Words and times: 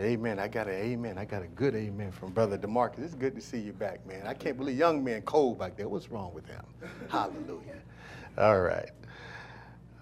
Amen. 0.00 0.40
I 0.40 0.48
got 0.48 0.66
an 0.66 0.74
amen. 0.74 1.18
I 1.18 1.24
got 1.24 1.42
a 1.42 1.46
good 1.46 1.76
amen 1.76 2.10
from 2.10 2.32
Brother 2.32 2.58
DeMarcus. 2.58 2.98
It's 3.04 3.14
good 3.14 3.36
to 3.36 3.40
see 3.40 3.58
you 3.58 3.72
back, 3.72 4.04
man. 4.06 4.26
I 4.26 4.34
can't 4.34 4.56
believe 4.56 4.76
young 4.76 5.04
man 5.04 5.22
cold 5.22 5.58
back 5.58 5.76
there. 5.76 5.88
What's 5.88 6.10
wrong 6.10 6.34
with 6.34 6.46
him? 6.46 6.64
Hallelujah. 7.08 7.80
All 8.36 8.60
right. 8.60 8.90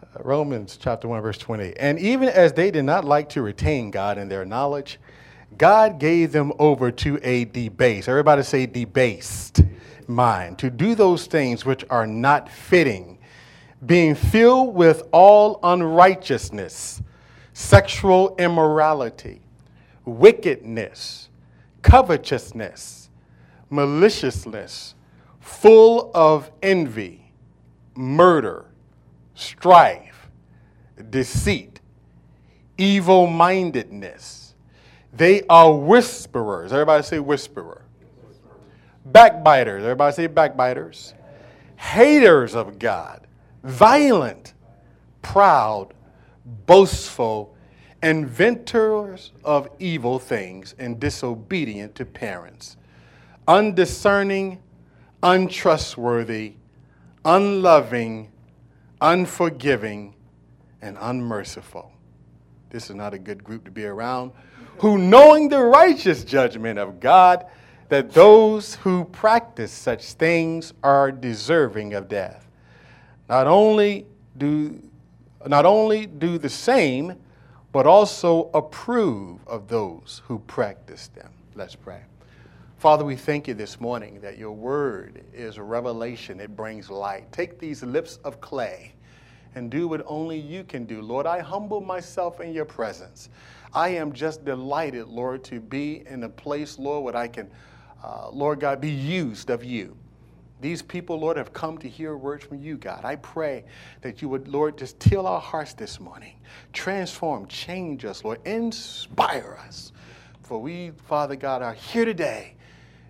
Uh, 0.02 0.22
Romans 0.22 0.78
chapter 0.80 1.08
1, 1.08 1.20
verse 1.20 1.36
20. 1.36 1.76
And 1.76 1.98
even 1.98 2.30
as 2.30 2.54
they 2.54 2.70
did 2.70 2.84
not 2.84 3.04
like 3.04 3.28
to 3.30 3.42
retain 3.42 3.90
God 3.90 4.16
in 4.16 4.30
their 4.30 4.46
knowledge, 4.46 4.98
God 5.58 5.98
gave 5.98 6.32
them 6.32 6.52
over 6.58 6.90
to 6.90 7.20
a 7.22 7.44
debased, 7.44 8.08
everybody 8.08 8.42
say 8.42 8.64
debased 8.64 9.62
mind, 10.08 10.58
to 10.60 10.70
do 10.70 10.94
those 10.94 11.26
things 11.26 11.66
which 11.66 11.84
are 11.90 12.06
not 12.06 12.48
fitting, 12.48 13.18
being 13.84 14.14
filled 14.14 14.74
with 14.74 15.02
all 15.12 15.60
unrighteousness, 15.62 17.02
sexual 17.52 18.34
immorality, 18.38 19.41
wickedness, 20.04 21.28
covetousness, 21.82 23.10
maliciousness, 23.70 24.94
full 25.40 26.10
of 26.14 26.50
envy, 26.62 27.32
murder, 27.94 28.66
strife, 29.34 30.28
deceit, 31.10 31.80
evil 32.78 33.26
mindedness. 33.26 34.54
They 35.12 35.42
are 35.48 35.72
whisperers. 35.74 36.72
Everybody 36.72 37.02
say 37.02 37.18
whisperer. 37.18 37.82
Backbiters. 39.04 39.82
Everybody 39.82 40.14
say 40.14 40.26
backbiters. 40.26 41.14
Haters 41.76 42.54
of 42.54 42.78
God. 42.78 43.26
Violent, 43.62 44.54
proud, 45.20 45.92
boastful, 46.66 47.54
inventors 48.02 49.32
of 49.44 49.68
evil 49.78 50.18
things, 50.18 50.74
and 50.78 50.98
disobedient 50.98 51.94
to 51.94 52.04
parents. 52.04 52.76
Undiscerning, 53.46 54.60
untrustworthy, 55.22 56.54
unloving, 57.24 58.30
unforgiving, 59.00 60.14
and 60.80 60.96
unmerciful. 61.00 61.92
This 62.70 62.90
is 62.90 62.96
not 62.96 63.14
a 63.14 63.18
good 63.18 63.44
group 63.44 63.64
to 63.64 63.70
be 63.70 63.84
around. 63.84 64.32
Who, 64.78 64.98
knowing 64.98 65.48
the 65.48 65.62
righteous 65.62 66.24
judgment 66.24 66.78
of 66.78 66.98
God, 66.98 67.46
that 67.88 68.12
those 68.12 68.76
who 68.76 69.04
practice 69.04 69.70
such 69.70 70.14
things 70.14 70.72
are 70.82 71.12
deserving 71.12 71.92
of 71.92 72.08
death. 72.08 72.48
Not 73.28 73.46
only 73.46 74.06
do, 74.38 74.80
not 75.46 75.66
only 75.66 76.06
do 76.06 76.38
the 76.38 76.48
same, 76.48 77.16
but 77.72 77.86
also 77.86 78.50
approve 78.52 79.40
of 79.46 79.66
those 79.66 80.22
who 80.26 80.38
practice 80.40 81.08
them. 81.08 81.30
Let's 81.54 81.74
pray. 81.74 82.02
Father, 82.78 83.04
we 83.04 83.16
thank 83.16 83.48
you 83.48 83.54
this 83.54 83.80
morning 83.80 84.20
that 84.20 84.38
your 84.38 84.52
word 84.52 85.24
is 85.32 85.58
revelation, 85.58 86.40
it 86.40 86.54
brings 86.56 86.90
light. 86.90 87.30
Take 87.32 87.58
these 87.58 87.82
lips 87.82 88.18
of 88.24 88.40
clay 88.40 88.92
and 89.54 89.70
do 89.70 89.86
what 89.86 90.02
only 90.06 90.38
you 90.38 90.64
can 90.64 90.84
do. 90.84 91.00
Lord, 91.00 91.26
I 91.26 91.40
humble 91.40 91.80
myself 91.80 92.40
in 92.40 92.52
your 92.52 92.64
presence. 92.64 93.28
I 93.72 93.90
am 93.90 94.12
just 94.12 94.44
delighted, 94.44 95.08
Lord, 95.08 95.44
to 95.44 95.60
be 95.60 96.02
in 96.06 96.24
a 96.24 96.28
place, 96.28 96.78
Lord, 96.78 97.04
where 97.04 97.16
I 97.16 97.28
can, 97.28 97.50
uh, 98.02 98.30
Lord 98.30 98.60
God, 98.60 98.80
be 98.80 98.90
used 98.90 99.48
of 99.48 99.64
you. 99.64 99.96
These 100.62 100.80
people, 100.80 101.18
Lord, 101.18 101.36
have 101.36 101.52
come 101.52 101.76
to 101.78 101.88
hear 101.88 102.16
words 102.16 102.44
from 102.44 102.62
you, 102.62 102.76
God. 102.76 103.04
I 103.04 103.16
pray 103.16 103.64
that 104.00 104.22
you 104.22 104.28
would, 104.28 104.46
Lord, 104.46 104.78
just 104.78 104.98
till 105.00 105.26
our 105.26 105.40
hearts 105.40 105.74
this 105.74 105.98
morning. 105.98 106.36
Transform, 106.72 107.48
change 107.48 108.04
us, 108.04 108.22
Lord, 108.22 108.38
inspire 108.46 109.58
us. 109.66 109.92
For 110.40 110.60
we, 110.60 110.92
Father 111.08 111.34
God, 111.34 111.62
are 111.62 111.74
here 111.74 112.04
today 112.04 112.54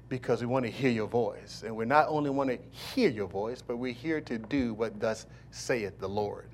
because 0.09 0.41
we 0.41 0.47
want 0.47 0.65
to 0.65 0.71
hear 0.71 0.91
your 0.91 1.07
voice. 1.07 1.63
And 1.65 1.77
we 1.77 1.85
not 1.85 2.09
only 2.09 2.31
want 2.31 2.49
to 2.49 2.59
hear 2.71 3.11
your 3.11 3.29
voice, 3.29 3.61
but 3.61 3.77
we're 3.77 3.93
here 3.93 4.23
to 4.23 4.39
do 4.39 4.73
what 4.73 4.99
thus 4.99 5.27
saith 5.51 5.99
the 5.99 6.09
Lord. 6.09 6.47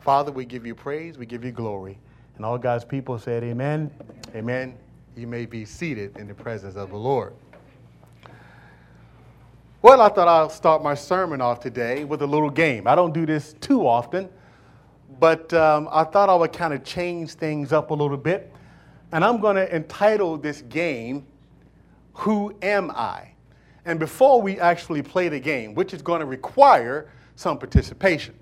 Father, 0.00 0.32
we 0.32 0.44
give 0.44 0.66
you 0.66 0.74
praise, 0.74 1.16
we 1.16 1.24
give 1.24 1.46
you 1.46 1.52
glory. 1.52 1.98
And 2.36 2.44
all 2.44 2.58
God's 2.58 2.84
people 2.84 3.18
said, 3.18 3.42
Amen. 3.42 3.90
Amen. 4.34 4.74
You 5.16 5.26
may 5.26 5.46
be 5.46 5.64
seated 5.64 6.18
in 6.18 6.28
the 6.28 6.34
presence 6.34 6.76
of 6.76 6.90
the 6.90 6.96
Lord. 6.96 7.32
Well, 9.82 10.00
I 10.00 10.10
thought 10.10 10.28
I'll 10.28 10.48
start 10.48 10.80
my 10.80 10.94
sermon 10.94 11.40
off 11.40 11.58
today 11.58 12.04
with 12.04 12.22
a 12.22 12.26
little 12.26 12.50
game. 12.50 12.86
I 12.86 12.94
don't 12.94 13.12
do 13.12 13.26
this 13.26 13.54
too 13.54 13.84
often, 13.84 14.28
but 15.18 15.52
um, 15.54 15.88
I 15.90 16.04
thought 16.04 16.28
I 16.28 16.36
would 16.36 16.52
kind 16.52 16.72
of 16.72 16.84
change 16.84 17.32
things 17.32 17.72
up 17.72 17.90
a 17.90 17.94
little 17.94 18.16
bit. 18.16 18.52
And 19.10 19.24
I'm 19.24 19.40
going 19.40 19.56
to 19.56 19.74
entitle 19.74 20.38
this 20.38 20.62
game, 20.62 21.26
Who 22.12 22.54
Am 22.62 22.92
I? 22.92 23.32
And 23.84 23.98
before 23.98 24.40
we 24.40 24.60
actually 24.60 25.02
play 25.02 25.28
the 25.28 25.40
game, 25.40 25.74
which 25.74 25.92
is 25.92 26.00
going 26.00 26.20
to 26.20 26.26
require 26.26 27.10
some 27.34 27.58
participation. 27.58 28.36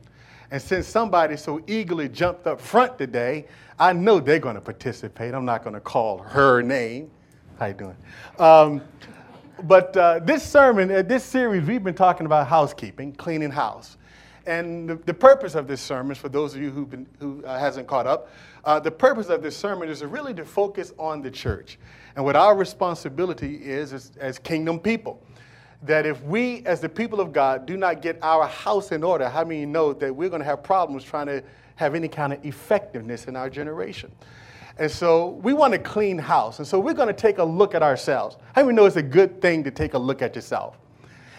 And 0.50 0.60
since 0.60 0.86
somebody 0.86 1.38
so 1.38 1.62
eagerly 1.66 2.10
jumped 2.10 2.46
up 2.46 2.60
front 2.60 2.98
today, 2.98 3.46
I 3.78 3.94
know 3.94 4.20
they're 4.20 4.40
going 4.40 4.56
to 4.56 4.60
participate. 4.60 5.32
I'm 5.32 5.46
not 5.46 5.64
going 5.64 5.72
to 5.72 5.80
call 5.80 6.18
her 6.18 6.60
name. 6.60 7.10
How 7.58 7.66
you 7.66 7.72
doing? 7.72 7.96
Um, 8.38 8.82
but 9.62 9.97
uh, 9.97 10.19
this 10.21 10.43
sermon, 10.43 10.91
uh, 10.91 11.03
this 11.03 11.25
series, 11.25 11.66
we've 11.66 11.84
been 11.84 11.94
talking 11.94 12.26
about 12.26 12.47
housekeeping, 12.47 13.12
cleaning 13.12 13.50
house. 13.50 13.97
And 14.47 14.88
the, 14.88 14.94
the 14.97 15.15
purpose 15.15 15.54
of 15.54 15.66
this 15.66 15.81
sermon, 15.81 16.15
for 16.15 16.28
those 16.28 16.54
of 16.54 16.62
you 16.62 16.71
who've 16.71 16.88
been, 16.88 17.06
who 17.19 17.44
uh, 17.44 17.59
hasn't 17.59 17.87
caught 17.87 18.06
up, 18.06 18.31
uh, 18.65 18.81
the 18.81 18.91
purpose 18.91 19.28
of 19.28 19.43
this 19.43 19.56
sermon 19.56 19.88
is 19.88 20.03
really 20.03 20.34
to 20.34 20.44
focus 20.44 20.93
on 20.99 21.22
the 21.22 21.31
church 21.31 21.78
and 22.16 22.25
what 22.25 22.37
our 22.37 22.56
responsibility 22.56 23.56
is 23.56 23.93
as, 23.93 24.12
as 24.19 24.38
kingdom 24.38 24.78
people. 24.78 25.22
That 25.82 26.04
if 26.04 26.22
we, 26.22 26.65
as 26.66 26.81
the 26.81 26.88
people 26.88 27.20
of 27.20 27.32
God, 27.32 27.66
do 27.66 27.76
not 27.76 28.03
get 28.03 28.19
our 28.22 28.47
house 28.47 28.93
in 28.93 29.03
order, 29.03 29.28
how 29.28 29.44
many 29.44 29.65
know 29.66 29.93
that 29.94 30.15
we're 30.15 30.28
going 30.28 30.43
to 30.43 30.47
have 30.47 30.62
problems 30.62 31.04
trying 31.04 31.26
to 31.26 31.43
have 31.76 31.94
any 31.94 32.09
kind 32.09 32.32
of 32.32 32.44
effectiveness 32.44 33.26
in 33.26 33.37
our 33.37 33.49
generation? 33.49 34.12
And 34.80 34.91
so 34.91 35.28
we 35.42 35.52
want 35.52 35.74
a 35.74 35.78
clean 35.78 36.16
house. 36.16 36.58
And 36.58 36.66
so 36.66 36.80
we're 36.80 36.94
going 36.94 37.08
to 37.08 37.14
take 37.14 37.36
a 37.36 37.44
look 37.44 37.74
at 37.74 37.82
ourselves. 37.82 38.38
How 38.54 38.62
many 38.62 38.74
know 38.74 38.86
it's 38.86 38.96
a 38.96 39.02
good 39.02 39.42
thing 39.42 39.62
to 39.64 39.70
take 39.70 39.92
a 39.92 39.98
look 39.98 40.22
at 40.22 40.34
yourself? 40.34 40.78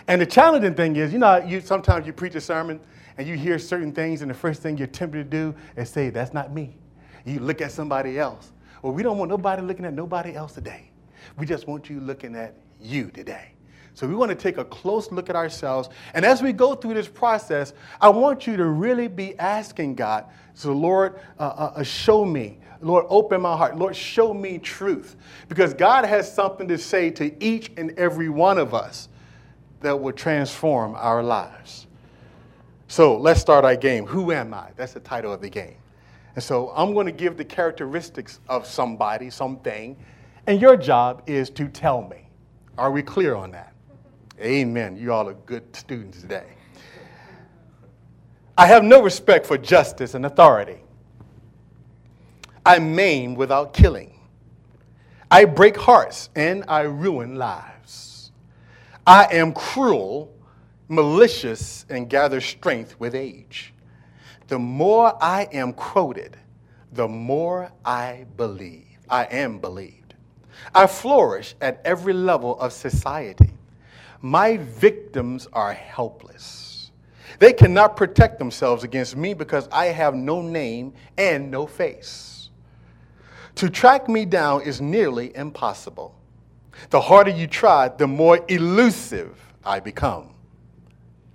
And 0.07 0.21
the 0.21 0.27
challenging 0.27 0.75
thing 0.75 0.95
is, 0.95 1.11
you 1.11 1.17
know, 1.17 1.37
you, 1.37 1.59
sometimes 1.59 2.05
you 2.05 2.13
preach 2.13 2.35
a 2.35 2.41
sermon 2.41 2.79
and 3.17 3.27
you 3.27 3.35
hear 3.35 3.57
certain 3.57 3.91
things, 3.91 4.21
and 4.21 4.29
the 4.29 4.35
first 4.35 4.61
thing 4.61 4.77
you're 4.77 4.87
tempted 4.87 5.17
to 5.17 5.23
do 5.23 5.55
is 5.75 5.89
say, 5.89 6.11
That's 6.11 6.33
not 6.33 6.53
me. 6.53 6.77
You 7.25 7.39
look 7.39 7.61
at 7.61 7.71
somebody 7.71 8.19
else. 8.19 8.51
Well, 8.83 8.93
we 8.93 9.01
don't 9.01 9.17
want 9.17 9.29
nobody 9.29 9.63
looking 9.63 9.85
at 9.85 9.93
nobody 9.93 10.35
else 10.35 10.53
today. 10.53 10.91
We 11.37 11.47
just 11.47 11.67
want 11.67 11.89
you 11.89 11.99
looking 11.99 12.35
at 12.35 12.55
you 12.79 13.09
today. 13.09 13.53
So 13.95 14.07
we 14.07 14.15
want 14.15 14.29
to 14.29 14.35
take 14.35 14.57
a 14.57 14.65
close 14.65 15.11
look 15.11 15.29
at 15.29 15.35
ourselves. 15.35 15.89
And 16.13 16.25
as 16.25 16.41
we 16.41 16.53
go 16.53 16.75
through 16.75 16.93
this 16.93 17.07
process, 17.07 17.73
I 17.99 18.09
want 18.09 18.47
you 18.47 18.55
to 18.55 18.65
really 18.65 19.07
be 19.07 19.37
asking 19.37 19.95
God, 19.95 20.25
so 20.53 20.73
Lord, 20.73 21.19
uh, 21.39 21.43
uh, 21.43 21.73
uh 21.77 21.83
show 21.83 22.23
me. 22.23 22.59
Lord, 22.81 23.05
open 23.09 23.41
my 23.41 23.55
heart. 23.55 23.77
Lord, 23.77 23.95
show 23.95 24.33
me 24.33 24.57
truth. 24.57 25.15
Because 25.47 25.73
God 25.73 26.05
has 26.05 26.31
something 26.31 26.67
to 26.67 26.77
say 26.77 27.09
to 27.11 27.43
each 27.43 27.71
and 27.77 27.97
every 27.97 28.29
one 28.29 28.57
of 28.57 28.73
us 28.73 29.09
that 29.81 29.99
will 29.99 30.13
transform 30.13 30.95
our 30.95 31.23
lives. 31.23 31.87
So 32.87 33.17
let's 33.17 33.39
start 33.39 33.63
our 33.63 33.75
game. 33.75 34.05
Who 34.05 34.31
am 34.31 34.53
I? 34.53 34.69
That's 34.75 34.93
the 34.93 34.99
title 34.99 35.31
of 35.33 35.41
the 35.41 35.49
game. 35.49 35.77
And 36.35 36.43
so 36.43 36.71
I'm 36.75 36.93
going 36.93 37.05
to 37.05 37.11
give 37.11 37.37
the 37.37 37.45
characteristics 37.45 38.39
of 38.47 38.65
somebody, 38.65 39.29
something, 39.29 39.97
and 40.47 40.61
your 40.61 40.77
job 40.77 41.23
is 41.27 41.49
to 41.51 41.67
tell 41.67 42.01
me. 42.01 42.27
Are 42.77 42.91
we 42.91 43.01
clear 43.01 43.35
on 43.35 43.51
that? 43.51 43.73
Amen. 44.39 44.97
You 44.97 45.13
all 45.13 45.27
are 45.29 45.33
good 45.33 45.75
students 45.75 46.21
today. 46.21 46.45
I 48.57 48.65
have 48.67 48.83
no 48.83 49.01
respect 49.01 49.45
for 49.45 49.57
justice 49.57 50.13
and 50.13 50.25
authority. 50.25 50.77
I 52.65 52.79
maim 52.79 53.35
without 53.35 53.73
killing. 53.73 54.19
I 55.29 55.45
break 55.45 55.77
hearts 55.77 56.29
and 56.35 56.63
I 56.67 56.81
ruin 56.81 57.35
lives. 57.35 58.31
I 59.07 59.27
am 59.31 59.53
cruel, 59.53 60.31
malicious, 60.87 61.85
and 61.89 62.09
gather 62.09 62.41
strength 62.41 62.99
with 62.99 63.15
age. 63.15 63.73
The 64.47 64.59
more 64.59 65.17
I 65.23 65.47
am 65.53 65.73
quoted, 65.73 66.37
the 66.91 67.07
more 67.07 67.71
I 67.85 68.25
believe. 68.37 68.85
I 69.09 69.23
am 69.25 69.59
believed. 69.59 70.13
I 70.75 70.87
flourish 70.87 71.55
at 71.61 71.81
every 71.85 72.13
level 72.13 72.59
of 72.59 72.73
society. 72.73 73.51
My 74.21 74.57
victims 74.57 75.47
are 75.53 75.73
helpless. 75.73 76.91
They 77.39 77.53
cannot 77.53 77.97
protect 77.97 78.37
themselves 78.37 78.83
against 78.83 79.15
me 79.15 79.33
because 79.33 79.67
I 79.71 79.87
have 79.87 80.13
no 80.13 80.41
name 80.41 80.93
and 81.17 81.49
no 81.49 81.65
face. 81.65 82.40
To 83.55 83.69
track 83.69 84.07
me 84.07 84.25
down 84.25 84.61
is 84.61 84.81
nearly 84.81 85.35
impossible. 85.35 86.15
The 86.89 87.01
harder 87.01 87.31
you 87.31 87.47
try, 87.47 87.89
the 87.89 88.07
more 88.07 88.39
elusive 88.47 89.37
I 89.63 89.79
become. 89.79 90.33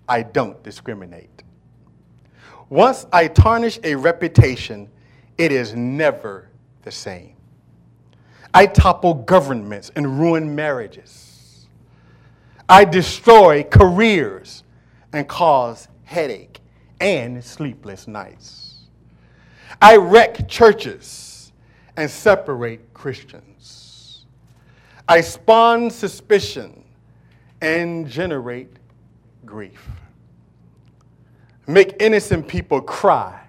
I 0.08 0.22
don't 0.22 0.62
discriminate. 0.62 1.42
Once 2.68 3.06
I 3.12 3.28
tarnish 3.28 3.78
a 3.84 3.94
reputation, 3.94 4.88
it 5.38 5.52
is 5.52 5.74
never 5.74 6.48
the 6.82 6.90
same. 6.90 7.36
I 8.54 8.66
topple 8.66 9.14
governments 9.14 9.92
and 9.94 10.18
ruin 10.18 10.54
marriages. 10.54 11.66
I 12.68 12.84
destroy 12.84 13.62
careers 13.62 14.64
and 15.12 15.28
cause 15.28 15.88
headache 16.04 16.60
and 17.00 17.44
sleepless 17.44 18.08
nights. 18.08 18.86
I 19.80 19.96
wreck 19.96 20.48
churches 20.48 21.25
and 21.96 22.10
separate 22.10 22.92
Christians. 22.94 24.26
I 25.08 25.20
spawn 25.20 25.90
suspicion 25.90 26.84
and 27.60 28.08
generate 28.08 28.76
grief. 29.44 29.88
Make 31.66 31.96
innocent 32.00 32.46
people 32.46 32.80
cry 32.80 33.40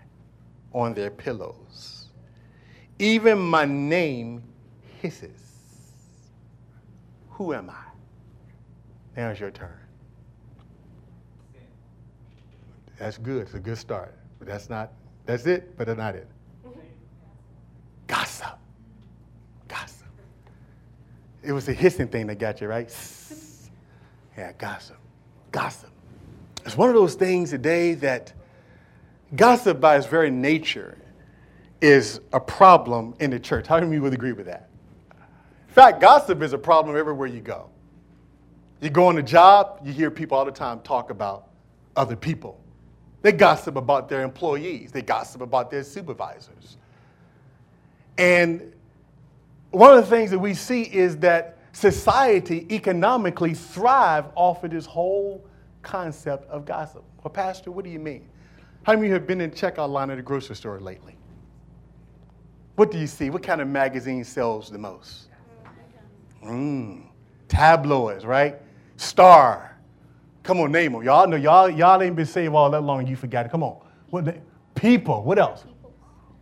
on 0.73 0.94
their 0.94 1.09
pillows. 1.09 2.07
Even 2.99 3.38
my 3.38 3.65
name 3.65 4.44
hisses. 5.01 5.41
Who 7.31 7.53
am 7.53 7.69
I? 7.69 7.83
Now 9.15 9.29
it's 9.29 9.39
your 9.39 9.51
turn. 9.51 9.77
That's 12.97 13.17
good. 13.17 13.44
It's 13.44 13.53
a 13.53 13.59
good 13.59 13.77
start. 13.77 14.15
But 14.39 14.47
that's 14.47 14.69
not, 14.69 14.91
that's 15.25 15.45
it, 15.45 15.77
but 15.77 15.88
that's 15.88 15.97
not 15.97 16.15
it. 16.15 16.27
Gossip. 18.07 18.57
Gossip. 19.68 20.07
It 21.44 21.51
was 21.51 21.65
the 21.65 21.74
hissing 21.74 22.07
thing 22.07 22.27
that 22.27 22.39
got 22.39 22.62
you, 22.62 22.68
right? 22.68 22.94
Yeah, 24.38 24.54
gossip. 24.57 24.98
Gossip. 25.51 25.89
It's 26.65 26.77
one 26.77 26.89
of 26.89 26.95
those 26.95 27.15
things 27.15 27.50
today 27.50 27.94
that 27.95 28.33
gossip 29.36 29.80
by 29.80 29.98
its 29.98 30.06
very 30.06 30.30
nature 30.30 30.98
is 31.81 32.19
a 32.33 32.39
problem 32.39 33.13
in 33.19 33.30
the 33.30 33.39
church. 33.39 33.68
How 33.68 33.75
many 33.75 33.88
of 33.88 33.94
you 33.94 34.01
would 34.01 34.13
agree 34.13 34.33
with 34.33 34.45
that? 34.48 34.69
In 35.68 35.74
fact, 35.74 36.01
gossip 36.01 36.42
is 36.42 36.54
a 36.54 36.57
problem 36.57 36.98
everywhere 36.98 37.27
you 37.27 37.39
go. 37.39 37.69
You 38.81 38.89
go 38.89 39.07
on 39.07 39.18
a 39.18 39.24
job, 39.24 39.81
you 39.83 39.92
hear 39.92 40.12
people 40.12 40.38
all 40.38 40.45
the 40.45 40.51
time 40.51 40.80
talk 40.81 41.09
about 41.09 41.50
other 41.95 42.15
people. 42.15 42.59
They 43.21 43.31
gossip 43.31 43.75
about 43.75 44.07
their 44.09 44.24
employees, 44.24 44.92
they 44.92 45.01
gossip 45.01 45.42
about 45.42 45.71
their 45.71 45.83
supervisors. 45.83 46.77
And 48.17 48.73
one 49.71 49.97
of 49.97 50.03
the 50.03 50.09
things 50.09 50.31
that 50.31 50.39
we 50.39 50.53
see 50.53 50.83
is 50.83 51.17
that 51.17 51.57
society 51.71 52.65
economically 52.71 53.53
thrive 53.53 54.25
off 54.35 54.63
of 54.63 54.71
this 54.71 54.85
whole 54.85 55.45
concept 55.83 56.49
of 56.49 56.65
gossip. 56.65 57.03
Well, 57.23 57.31
Pastor, 57.31 57.71
what 57.71 57.85
do 57.85 57.91
you 57.91 57.99
mean? 57.99 58.27
How 58.83 58.93
many 58.93 59.07
of 59.07 59.09
you 59.09 59.13
have 59.15 59.27
been 59.27 59.41
in 59.41 59.51
checkout 59.51 59.89
line 59.89 60.09
at 60.09 60.17
a 60.17 60.21
grocery 60.21 60.55
store 60.55 60.79
lately? 60.79 61.17
What 62.75 62.91
do 62.91 62.97
you 62.97 63.07
see? 63.07 63.29
What 63.29 63.43
kind 63.43 63.59
of 63.59 63.67
magazine 63.67 64.23
sells 64.23 64.69
the 64.69 64.77
most? 64.77 65.27
Mm, 66.43 67.07
tabloids, 67.47 68.25
right? 68.25 68.55
Star. 68.97 69.77
Come 70.43 70.59
on, 70.59 70.71
name 70.71 70.93
them. 70.93 71.03
Y'all 71.03 71.27
know 71.27 71.35
y'all 71.35 71.69
y'all 71.69 72.01
ain't 72.01 72.15
been 72.15 72.25
saved 72.25 72.53
all 72.53 72.69
that 72.69 72.81
long. 72.81 73.05
You 73.05 73.15
forgot 73.15 73.45
it. 73.45 73.51
Come 73.51 73.63
on. 73.63 73.81
What 74.09 74.37
people? 74.75 75.23
What 75.23 75.39
else? 75.39 75.65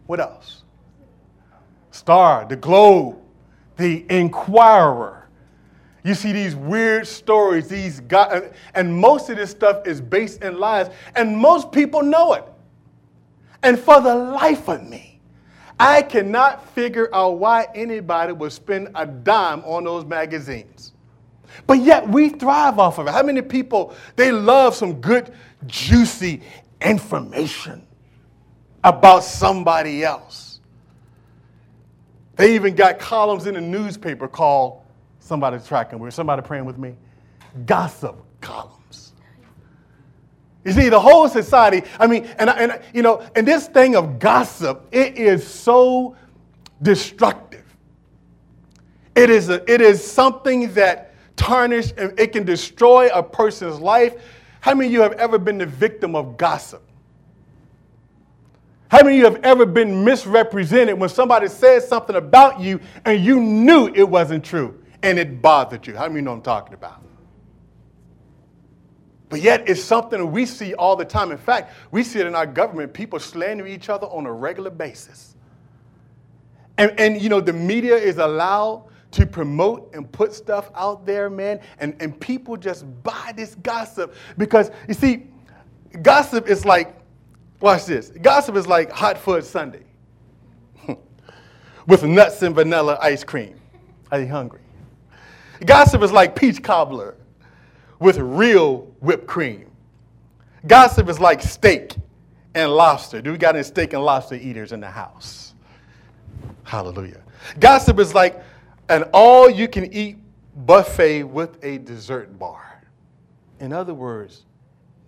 What 0.05 0.19
else? 0.19 0.64
Star, 1.95 2.45
the 2.45 2.57
Globe, 2.57 3.17
the 3.77 4.05
Inquirer. 4.09 5.29
You 6.03 6.13
see 6.13 6.33
these 6.33 6.55
weird 6.55 7.07
stories, 7.07 7.67
these 7.67 8.01
God, 8.01 8.53
and 8.75 8.95
most 8.95 9.29
of 9.29 9.37
this 9.37 9.49
stuff 9.49 9.87
is 9.87 10.01
based 10.01 10.43
in 10.43 10.59
lies, 10.59 10.89
and 11.15 11.35
most 11.37 11.71
people 11.71 12.03
know 12.03 12.33
it. 12.33 12.43
And 13.63 13.79
for 13.79 14.01
the 14.01 14.13
life 14.13 14.67
of 14.67 14.83
me, 14.83 15.19
I 15.79 16.01
cannot 16.01 16.69
figure 16.69 17.09
out 17.13 17.39
why 17.39 17.67
anybody 17.73 18.33
would 18.33 18.51
spend 18.51 18.89
a 18.93 19.05
dime 19.07 19.61
on 19.61 19.85
those 19.85 20.05
magazines. 20.05 20.93
But 21.65 21.79
yet 21.79 22.07
we 22.07 22.29
thrive 22.29 22.77
off 22.77 22.99
of 22.99 23.07
it. 23.07 23.11
How 23.11 23.23
many 23.23 23.41
people, 23.41 23.95
they 24.15 24.31
love 24.31 24.75
some 24.75 24.99
good, 25.01 25.33
juicy 25.65 26.41
information 26.81 27.87
about 28.83 29.23
somebody 29.23 30.03
else? 30.03 30.44
They 32.35 32.55
even 32.55 32.75
got 32.75 32.99
columns 32.99 33.47
in 33.47 33.53
the 33.53 33.61
newspaper 33.61 34.27
called 34.27 34.81
somebody 35.19 35.57
tracking 35.59 35.99
with, 35.99 36.13
somebody 36.13 36.41
praying 36.41 36.65
with 36.65 36.77
me, 36.77 36.95
gossip 37.65 38.15
columns. 38.41 39.13
You 40.63 40.71
see, 40.71 40.89
the 40.89 40.99
whole 40.99 41.29
society, 41.29 41.83
I 41.99 42.07
mean, 42.07 42.25
and, 42.37 42.49
and 42.49 42.81
you 42.93 43.01
know, 43.01 43.25
and 43.35 43.47
this 43.47 43.67
thing 43.67 43.95
of 43.95 44.19
gossip, 44.19 44.87
it 44.91 45.17
is 45.17 45.45
so 45.45 46.15
destructive. 46.81 47.63
It 49.15 49.29
is, 49.29 49.49
a, 49.49 49.71
it 49.71 49.79
is 49.79 50.03
something 50.03 50.73
that 50.73 51.13
tarnish 51.35 51.93
and 51.97 52.19
it 52.19 52.33
can 52.33 52.43
destroy 52.43 53.09
a 53.13 53.23
person's 53.23 53.79
life. 53.79 54.15
How 54.59 54.73
many 54.73 54.87
of 54.87 54.93
you 54.93 55.01
have 55.01 55.13
ever 55.13 55.37
been 55.37 55.57
the 55.57 55.65
victim 55.65 56.15
of 56.15 56.35
gossip? 56.37 56.81
How 58.95 59.03
many 59.03 59.17
of 59.17 59.19
you 59.19 59.25
have 59.25 59.43
ever 59.43 59.65
been 59.65 60.05
misrepresented 60.05 60.97
when 60.97 61.09
somebody 61.09 61.49
said 61.49 61.83
something 61.83 62.15
about 62.15 62.61
you 62.61 62.79
and 63.03 63.21
you 63.21 63.41
knew 63.41 63.87
it 63.93 64.07
wasn't 64.07 64.45
true 64.45 64.81
and 65.03 65.19
it 65.19 65.41
bothered 65.41 65.85
you? 65.85 65.97
How 65.97 66.03
many 66.03 66.11
of 66.11 66.15
you 66.15 66.21
know 66.21 66.31
I'm 66.31 66.41
talking 66.41 66.73
about? 66.73 67.03
But 69.27 69.41
yet, 69.41 69.67
it's 69.67 69.83
something 69.83 70.31
we 70.31 70.45
see 70.45 70.75
all 70.75 70.95
the 70.95 71.03
time. 71.03 71.33
In 71.33 71.37
fact, 71.37 71.73
we 71.91 72.05
see 72.05 72.21
it 72.21 72.25
in 72.25 72.35
our 72.35 72.45
government. 72.45 72.93
People 72.93 73.19
slander 73.19 73.67
each 73.67 73.89
other 73.89 74.07
on 74.07 74.25
a 74.25 74.31
regular 74.31 74.69
basis. 74.69 75.35
And, 76.77 76.97
and 76.97 77.21
you 77.21 77.27
know, 77.27 77.41
the 77.41 77.51
media 77.51 77.97
is 77.97 78.17
allowed 78.17 78.85
to 79.11 79.25
promote 79.25 79.93
and 79.93 80.09
put 80.09 80.33
stuff 80.33 80.71
out 80.73 81.05
there, 81.05 81.29
man. 81.29 81.59
And, 81.79 81.97
and 81.99 82.17
people 82.17 82.55
just 82.55 82.85
buy 83.03 83.33
this 83.35 83.55
gossip 83.55 84.15
because, 84.37 84.71
you 84.87 84.93
see, 84.93 85.27
gossip 86.01 86.47
is 86.47 86.63
like, 86.63 86.94
watch 87.59 87.85
this. 87.85 88.09
Gossip 88.21 88.55
is 88.55 88.67
like 88.67 88.91
hot 88.91 89.17
fudge 89.17 89.43
sundae 89.43 89.83
with 91.87 92.03
nuts 92.03 92.41
and 92.41 92.55
vanilla 92.55 92.97
ice 93.01 93.23
cream. 93.23 93.59
Are 94.11 94.19
you 94.19 94.27
hungry? 94.27 94.61
Gossip 95.65 96.01
is 96.01 96.11
like 96.11 96.35
peach 96.35 96.61
cobbler 96.61 97.15
with 97.99 98.17
real 98.17 98.91
whipped 98.99 99.27
cream. 99.27 99.71
Gossip 100.67 101.09
is 101.09 101.19
like 101.19 101.41
steak 101.41 101.95
and 102.53 102.71
lobster. 102.71 103.21
Do 103.21 103.31
we 103.31 103.37
got 103.37 103.55
any 103.55 103.63
steak 103.63 103.93
and 103.93 104.03
lobster 104.03 104.35
eaters 104.35 104.71
in 104.71 104.79
the 104.79 104.89
house? 104.89 105.53
Hallelujah. 106.63 107.21
Gossip 107.59 107.99
is 107.99 108.13
like 108.13 108.41
an 108.89 109.03
all 109.13 109.49
you 109.49 109.67
can 109.67 109.91
eat 109.93 110.17
buffet 110.65 111.23
with 111.23 111.63
a 111.63 111.77
dessert 111.79 112.37
bar. 112.37 112.83
In 113.59 113.71
other 113.71 113.93
words, 113.93 114.45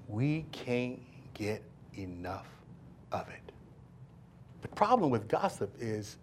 we 0.08 0.46
can't 0.52 1.00
get 1.34 1.64
enough 1.98 2.48
of 3.12 3.28
it. 3.30 3.52
The 4.62 4.68
problem 4.70 5.10
with 5.10 5.28
gossip 5.28 5.74
is 5.80 6.18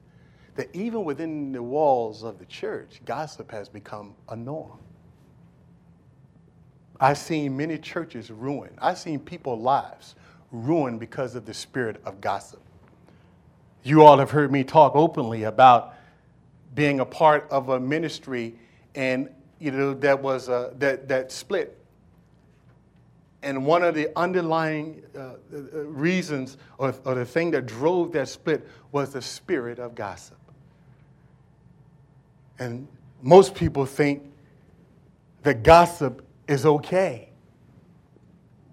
that 0.57 0.69
even 0.75 1.05
within 1.05 1.53
the 1.53 1.63
walls 1.63 2.23
of 2.23 2.39
the 2.39 2.47
church, 2.47 3.01
gossip 3.05 3.51
has 3.51 3.69
become 3.69 4.15
a 4.29 4.37
norm. 4.37 4.79
I've 7.01 7.19
seen 7.19 7.57
many 7.57 7.77
churches 7.79 8.31
ruined. 8.31 8.79
I've 8.81 8.99
seen 8.99 9.19
people's 9.19 9.63
lives 9.63 10.15
ruined 10.53 11.01
because 11.01 11.35
of 11.35 11.45
the 11.45 11.55
spirit 11.55 12.01
of 12.05 12.21
gossip. 12.21 12.61
You 13.83 14.03
all 14.03 14.19
have 14.19 14.31
heard 14.31 14.53
me 14.53 14.65
talk 14.65 14.95
openly 14.95 15.43
about 15.43 15.95
being 16.75 17.01
a 17.01 17.05
part 17.05 17.47
of 17.51 17.69
a 17.69 17.81
ministry 17.81 18.55
and 18.95 19.29
you 19.59 19.71
know 19.71 19.95
that 19.95 20.21
was 20.21 20.49
uh, 20.49 20.73
that 20.79 21.09
that 21.09 21.33
split 21.33 21.84
and 23.45 23.65
one 23.65 23.83
of 23.85 23.95
the 23.95 24.11
underlying 24.17 25.03
uh, 25.15 25.35
uh, 25.53 25.85
reasons 25.85 26.57
or, 26.79 26.95
or 27.05 27.15
the 27.15 27.27
thing 27.27 27.51
that 27.53 27.67
drove 27.67 28.13
that 28.13 28.29
split 28.29 28.67
was 28.91 29.13
the 29.13 29.23
spirit 29.23 29.79
of 29.79 29.95
gossip. 29.95 30.39
And 32.59 32.89
most 33.23 33.55
people 33.55 33.85
think 33.85 34.23
that 35.43 35.63
gossip 35.63 36.27
is 36.49 36.65
okay. 36.65 37.29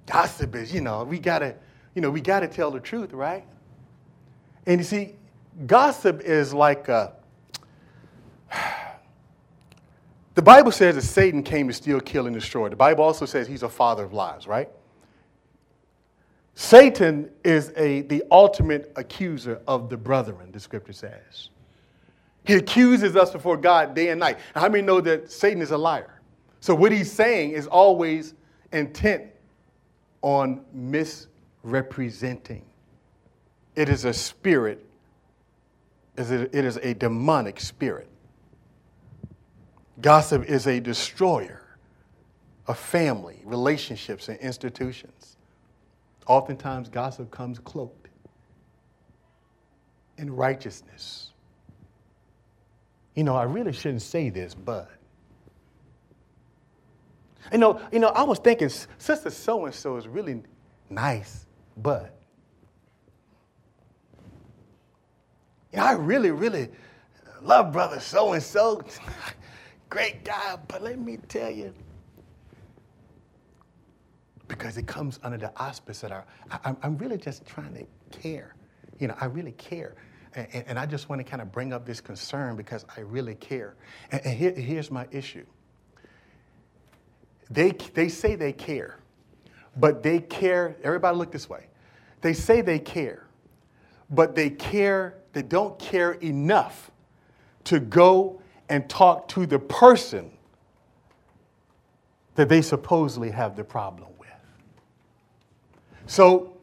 Gossip 0.05 0.55
is 0.55 0.73
you 0.73 0.81
know 0.81 1.03
we 1.03 1.19
gotta 1.19 1.55
you 1.93 2.01
know 2.01 2.09
we 2.09 2.21
gotta 2.21 2.47
tell 2.47 2.71
the 2.71 2.79
truth 2.79 3.11
right? 3.13 3.45
And 4.65 4.79
you 4.79 4.85
see 4.85 5.15
gossip 5.67 6.21
is 6.21 6.53
like 6.53 6.87
a 6.87 7.13
the 10.33 10.41
Bible 10.41 10.71
says 10.71 10.95
that 10.95 11.01
Satan 11.01 11.43
came 11.43 11.67
to 11.67 11.73
steal, 11.73 11.99
kill, 11.99 12.25
and 12.25 12.33
destroy. 12.33 12.69
The 12.69 12.75
Bible 12.75 13.03
also 13.03 13.25
says 13.25 13.47
he's 13.47 13.63
a 13.63 13.69
father 13.69 14.03
of 14.03 14.13
lies, 14.13 14.47
right? 14.47 14.69
Satan 16.55 17.29
is 17.43 17.73
a, 17.75 18.01
the 18.01 18.23
ultimate 18.31 18.91
accuser 18.95 19.61
of 19.67 19.89
the 19.89 19.97
brethren, 19.97 20.51
the 20.51 20.59
scripture 20.59 20.93
says. 20.93 21.49
He 22.43 22.53
accuses 22.53 23.15
us 23.15 23.31
before 23.31 23.57
God 23.57 23.93
day 23.93 24.09
and 24.09 24.19
night. 24.19 24.39
how 24.55 24.67
many 24.67 24.83
know 24.83 25.01
that 25.01 25.31
Satan 25.31 25.61
is 25.61 25.71
a 25.71 25.77
liar? 25.77 26.21
So 26.59 26.75
what 26.75 26.91
he's 26.91 27.11
saying 27.11 27.51
is 27.51 27.67
always 27.67 28.33
intent 28.71 29.25
on 30.21 30.61
misrepresenting. 30.73 32.63
It 33.75 33.89
is 33.89 34.05
a 34.05 34.13
spirit, 34.13 34.85
it 36.17 36.53
is 36.53 36.77
a 36.77 36.93
demonic 36.93 37.59
spirit. 37.59 38.07
Gossip 40.01 40.45
is 40.45 40.65
a 40.67 40.79
destroyer 40.79 41.61
of 42.67 42.77
family, 42.77 43.41
relationships, 43.45 44.29
and 44.29 44.39
institutions. 44.39 45.37
Oftentimes, 46.27 46.89
gossip 46.89 47.29
comes 47.29 47.59
cloaked 47.59 48.09
in 50.17 50.35
righteousness. 50.35 51.31
You 53.15 53.23
know, 53.23 53.35
I 53.35 53.43
really 53.43 53.73
shouldn't 53.73 54.01
say 54.01 54.29
this, 54.29 54.53
but. 54.55 54.89
You 57.51 57.57
know, 57.57 57.81
you 57.91 57.99
know, 57.99 58.09
I 58.09 58.23
was 58.23 58.39
thinking 58.39 58.69
Sister 58.69 59.29
So 59.29 59.65
and 59.65 59.75
so 59.75 59.97
is 59.97 60.07
really 60.07 60.41
nice, 60.89 61.45
but. 61.77 62.15
You 65.73 65.79
know, 65.79 65.85
I 65.85 65.93
really, 65.93 66.31
really 66.31 66.69
love 67.41 67.71
brother 67.73 67.99
so 67.99 68.33
and 68.33 68.41
so. 68.41 68.83
Great 69.91 70.23
guy, 70.23 70.57
but 70.69 70.81
let 70.81 70.97
me 70.97 71.17
tell 71.27 71.51
you, 71.51 71.73
because 74.47 74.77
it 74.77 74.87
comes 74.87 75.19
under 75.21 75.37
the 75.37 75.51
auspice 75.61 75.99
that 75.99 76.13
I, 76.13 76.23
I, 76.49 76.73
am 76.81 76.97
really 76.97 77.17
just 77.17 77.45
trying 77.45 77.73
to 77.73 78.17
care. 78.17 78.55
You 78.99 79.09
know, 79.09 79.15
I 79.19 79.25
really 79.25 79.51
care. 79.51 79.95
And, 80.33 80.47
and, 80.65 80.79
I 80.79 80.85
just 80.85 81.09
want 81.09 81.19
to 81.19 81.25
kind 81.25 81.41
of 81.41 81.51
bring 81.51 81.73
up 81.73 81.85
this 81.85 81.99
concern 81.99 82.55
because 82.55 82.85
I 82.95 83.01
really 83.01 83.35
care. 83.35 83.75
And, 84.13 84.25
and 84.25 84.37
here, 84.37 84.53
here's 84.53 84.91
my 84.91 85.09
issue. 85.11 85.45
They, 87.49 87.71
they 87.93 88.07
say 88.07 88.35
they 88.35 88.53
care, 88.53 88.97
but 89.75 90.03
they 90.03 90.21
care, 90.21 90.77
everybody 90.83 91.17
look 91.17 91.33
this 91.33 91.49
way. 91.49 91.67
They 92.21 92.31
say 92.31 92.61
they 92.61 92.79
care, 92.79 93.27
but 94.09 94.35
they 94.35 94.51
care, 94.51 95.17
they 95.33 95.41
don't 95.41 95.77
care 95.79 96.13
enough 96.13 96.91
to 97.65 97.81
go 97.81 98.40
and 98.71 98.89
talk 98.89 99.27
to 99.27 99.45
the 99.45 99.59
person 99.59 100.31
that 102.35 102.47
they 102.47 102.61
supposedly 102.61 103.29
have 103.29 103.57
the 103.57 103.63
problem 103.65 104.07
with. 104.17 104.29
So 106.07 106.57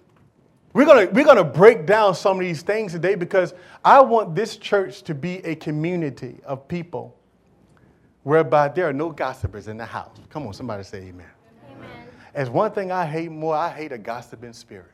we're 0.73 0.87
going 0.87 1.13
we're 1.13 1.27
gonna 1.27 1.45
break 1.45 1.85
down 1.85 2.15
some 2.15 2.39
of 2.39 2.41
these 2.41 2.63
things 2.63 2.93
today 2.93 3.15
because 3.15 3.53
I 3.85 4.01
want 4.01 4.35
this 4.35 4.57
church 4.57 5.03
to 5.03 5.15
be 5.15 5.45
a 5.45 5.55
community 5.55 6.41
of 6.47 6.67
people 6.67 7.15
whereby 8.23 8.69
there 8.69 8.89
are 8.89 8.93
no 8.95 9.11
gossipers 9.11 9.69
in 9.69 9.77
the 9.77 9.85
house. 9.85 10.17
Come 10.31 10.47
on, 10.47 10.55
somebody 10.55 10.85
say 10.85 10.99
amen. 11.01 11.27
amen. 11.71 11.91
As 12.33 12.49
one 12.49 12.73
thing 12.73 12.91
I 12.91 13.05
hate 13.05 13.31
more, 13.31 13.55
I 13.55 13.69
hate 13.69 13.93
a 13.93 13.99
gossiping 13.99 14.55
spirit. 14.55 14.93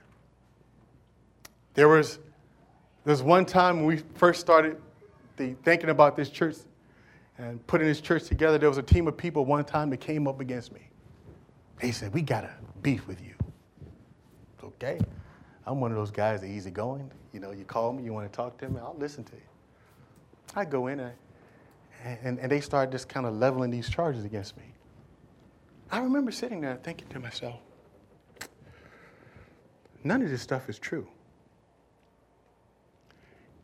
There 1.74 1.86
was, 1.86 2.18
there's 3.04 3.22
one 3.22 3.46
time 3.46 3.76
when 3.76 3.86
we 3.86 4.02
first 4.16 4.40
started 4.40 4.78
the, 5.36 5.54
thinking 5.62 5.90
about 5.90 6.16
this 6.16 6.28
church 6.28 6.56
and 7.38 7.64
putting 7.66 7.86
this 7.86 8.00
church 8.00 8.24
together, 8.24 8.58
there 8.58 8.68
was 8.68 8.78
a 8.78 8.82
team 8.82 9.08
of 9.08 9.16
people 9.16 9.44
one 9.44 9.64
time 9.64 9.90
that 9.90 9.98
came 9.98 10.28
up 10.28 10.40
against 10.40 10.72
me. 10.72 10.88
They 11.80 11.90
said, 11.90 12.14
We 12.14 12.22
got 12.22 12.44
a 12.44 12.50
beef 12.82 13.06
with 13.06 13.20
you. 13.20 13.34
Okay. 14.62 15.00
I'm 15.66 15.80
one 15.80 15.90
of 15.90 15.96
those 15.96 16.10
guys 16.10 16.40
that 16.42 16.48
easy 16.48 16.70
going. 16.70 17.10
You 17.32 17.40
know, 17.40 17.50
you 17.50 17.64
call 17.64 17.92
me, 17.92 18.02
you 18.04 18.12
want 18.12 18.30
to 18.30 18.36
talk 18.36 18.58
to 18.58 18.68
me, 18.68 18.78
I'll 18.80 18.96
listen 18.98 19.24
to 19.24 19.32
you. 19.32 19.42
I 20.54 20.64
go 20.64 20.86
in 20.88 21.00
and, 21.00 21.12
and, 22.22 22.38
and 22.38 22.52
they 22.52 22.60
start 22.60 22.92
just 22.92 23.08
kind 23.08 23.26
of 23.26 23.34
leveling 23.34 23.70
these 23.70 23.88
charges 23.88 24.24
against 24.24 24.56
me. 24.56 24.64
I 25.90 25.98
remember 26.00 26.30
sitting 26.30 26.60
there 26.60 26.78
thinking 26.82 27.08
to 27.08 27.18
myself, 27.18 27.60
none 30.02 30.22
of 30.22 30.30
this 30.30 30.42
stuff 30.42 30.68
is 30.68 30.78
true. 30.78 31.08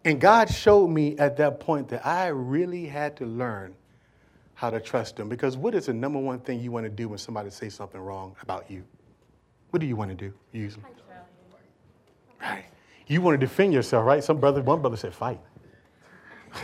And 0.04 0.20
God 0.20 0.48
showed 0.48 0.88
me 0.88 1.16
at 1.18 1.36
that 1.36 1.60
point 1.60 1.88
that 1.88 2.06
I 2.06 2.28
really 2.28 2.86
had 2.86 3.16
to 3.18 3.26
learn 3.26 3.74
how 4.54 4.70
to 4.70 4.80
trust 4.80 5.18
Him. 5.18 5.28
Because 5.28 5.56
what 5.56 5.74
is 5.74 5.86
the 5.86 5.92
number 5.92 6.18
one 6.18 6.40
thing 6.40 6.60
you 6.60 6.70
want 6.70 6.84
to 6.84 6.90
do 6.90 7.08
when 7.08 7.18
somebody 7.18 7.50
says 7.50 7.74
something 7.74 8.00
wrong 8.00 8.34
about 8.42 8.70
you? 8.70 8.82
What 9.70 9.80
do 9.80 9.86
you 9.86 9.96
want 9.96 10.10
to 10.10 10.16
do 10.16 10.32
usually? 10.52 10.84
Right. 12.40 12.64
You 13.06 13.20
want 13.20 13.38
to 13.38 13.46
defend 13.46 13.72
yourself, 13.74 14.06
right? 14.06 14.22
Some 14.24 14.38
brother, 14.38 14.62
one 14.62 14.80
brother 14.80 14.96
said, 14.96 15.14
fight. 15.14 15.40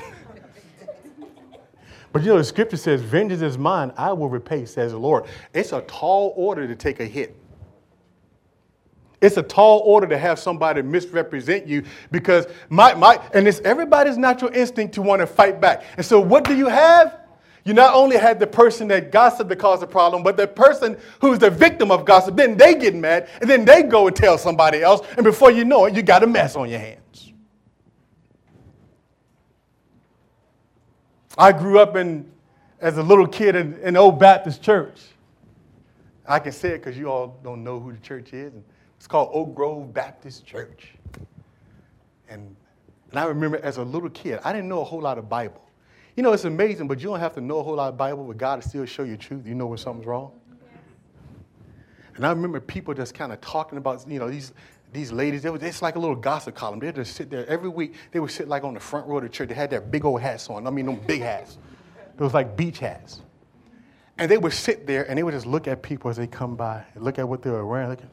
but 2.12 2.22
you 2.22 2.28
know, 2.28 2.38
the 2.38 2.44
scripture 2.44 2.76
says, 2.76 3.02
Vengeance 3.02 3.42
is 3.42 3.58
mine, 3.58 3.92
I 3.96 4.12
will 4.12 4.30
repay, 4.30 4.64
says 4.64 4.92
the 4.92 4.98
Lord. 4.98 5.24
It's 5.52 5.72
a 5.72 5.82
tall 5.82 6.32
order 6.36 6.66
to 6.66 6.74
take 6.74 7.00
a 7.00 7.04
hit. 7.04 7.36
It's 9.20 9.36
a 9.36 9.42
tall 9.42 9.80
order 9.80 10.06
to 10.06 10.18
have 10.18 10.38
somebody 10.38 10.82
misrepresent 10.82 11.66
you 11.66 11.84
because 12.10 12.46
my, 12.68 12.94
my 12.94 13.20
and 13.32 13.48
it's 13.48 13.60
everybody's 13.60 14.18
natural 14.18 14.52
instinct 14.52 14.94
to 14.94 15.02
want 15.02 15.20
to 15.20 15.26
fight 15.26 15.60
back. 15.60 15.84
And 15.96 16.04
so 16.04 16.20
what 16.20 16.44
do 16.44 16.54
you 16.54 16.66
have? 16.66 17.20
You 17.64 17.74
not 17.74 17.94
only 17.94 18.16
had 18.16 18.38
the 18.38 18.46
person 18.46 18.86
that 18.88 19.10
gossiped 19.10 19.48
that 19.48 19.56
caused 19.56 19.82
the 19.82 19.88
problem, 19.88 20.22
but 20.22 20.36
the 20.36 20.46
person 20.46 20.96
who's 21.20 21.40
the 21.40 21.50
victim 21.50 21.90
of 21.90 22.04
gossip, 22.04 22.36
then 22.36 22.56
they 22.56 22.76
get 22.76 22.94
mad, 22.94 23.28
and 23.40 23.50
then 23.50 23.64
they 23.64 23.82
go 23.82 24.06
and 24.06 24.14
tell 24.14 24.38
somebody 24.38 24.82
else, 24.82 25.04
and 25.16 25.24
before 25.24 25.50
you 25.50 25.64
know 25.64 25.86
it, 25.86 25.94
you 25.96 26.02
got 26.02 26.22
a 26.22 26.28
mess 26.28 26.54
on 26.54 26.70
your 26.70 26.78
hands. 26.78 27.32
I 31.36 31.50
grew 31.50 31.80
up 31.80 31.96
in 31.96 32.30
as 32.80 32.98
a 32.98 33.02
little 33.02 33.26
kid 33.26 33.56
in 33.56 33.74
an 33.82 33.96
old 33.96 34.18
Baptist 34.18 34.62
church. 34.62 35.00
I 36.26 36.38
can 36.38 36.52
say 36.52 36.70
it 36.70 36.78
because 36.78 36.96
you 36.96 37.10
all 37.10 37.38
don't 37.42 37.64
know 37.64 37.80
who 37.80 37.92
the 37.92 37.98
church 37.98 38.32
is. 38.32 38.52
And 38.52 38.64
it's 38.96 39.06
called 39.06 39.30
Oak 39.32 39.54
Grove 39.54 39.92
Baptist 39.92 40.44
Church. 40.44 40.94
And, 42.28 42.56
and 43.10 43.20
I 43.20 43.24
remember 43.24 43.58
as 43.62 43.76
a 43.76 43.82
little 43.82 44.10
kid, 44.10 44.40
I 44.44 44.52
didn't 44.52 44.68
know 44.68 44.80
a 44.80 44.84
whole 44.84 45.00
lot 45.00 45.18
of 45.18 45.28
Bible. 45.28 45.62
You 46.16 46.22
know, 46.22 46.32
it's 46.32 46.44
amazing, 46.44 46.88
but 46.88 46.98
you 46.98 47.08
don't 47.08 47.20
have 47.20 47.34
to 47.34 47.40
know 47.40 47.58
a 47.58 47.62
whole 47.62 47.74
lot 47.74 47.88
of 47.90 47.96
Bible, 47.96 48.24
but 48.24 48.38
God 48.38 48.60
will 48.60 48.68
still 48.68 48.86
show 48.86 49.02
you 49.02 49.16
truth. 49.16 49.46
You 49.46 49.54
know 49.54 49.66
when 49.66 49.78
something's 49.78 50.06
wrong. 50.06 50.32
And 52.16 52.24
I 52.24 52.30
remember 52.30 52.60
people 52.60 52.94
just 52.94 53.14
kind 53.14 53.32
of 53.32 53.40
talking 53.42 53.76
about, 53.76 54.08
you 54.08 54.18
know, 54.18 54.30
these, 54.30 54.54
these 54.92 55.12
ladies, 55.12 55.42
they 55.42 55.50
was, 55.50 55.62
it's 55.62 55.82
like 55.82 55.96
a 55.96 55.98
little 55.98 56.16
gossip 56.16 56.54
column. 56.54 56.78
They'd 56.78 56.94
just 56.94 57.14
sit 57.14 57.28
there 57.28 57.46
every 57.46 57.68
week. 57.68 57.94
They 58.10 58.20
would 58.20 58.30
sit 58.30 58.48
like 58.48 58.64
on 58.64 58.72
the 58.72 58.80
front 58.80 59.06
row 59.06 59.18
of 59.18 59.24
the 59.24 59.28
church. 59.28 59.50
They 59.50 59.54
had 59.54 59.68
their 59.68 59.82
big 59.82 60.06
old 60.06 60.22
hats 60.22 60.48
on. 60.48 60.66
I 60.66 60.70
mean, 60.70 60.86
them 60.86 60.98
big 61.06 61.20
hats. 61.20 61.58
Those 62.16 62.32
like 62.32 62.56
beach 62.56 62.78
hats. 62.78 63.20
And 64.16 64.30
they 64.30 64.38
would 64.38 64.54
sit 64.54 64.86
there 64.86 65.06
and 65.08 65.18
they 65.18 65.22
would 65.22 65.34
just 65.34 65.44
look 65.44 65.68
at 65.68 65.82
people 65.82 66.10
as 66.10 66.16
they 66.16 66.26
come 66.26 66.56
by, 66.56 66.82
look 66.94 67.18
at 67.18 67.28
what 67.28 67.42
they 67.42 67.50
were 67.50 67.66
wearing. 67.66 67.90
Look 67.90 68.00
at, 68.00 68.08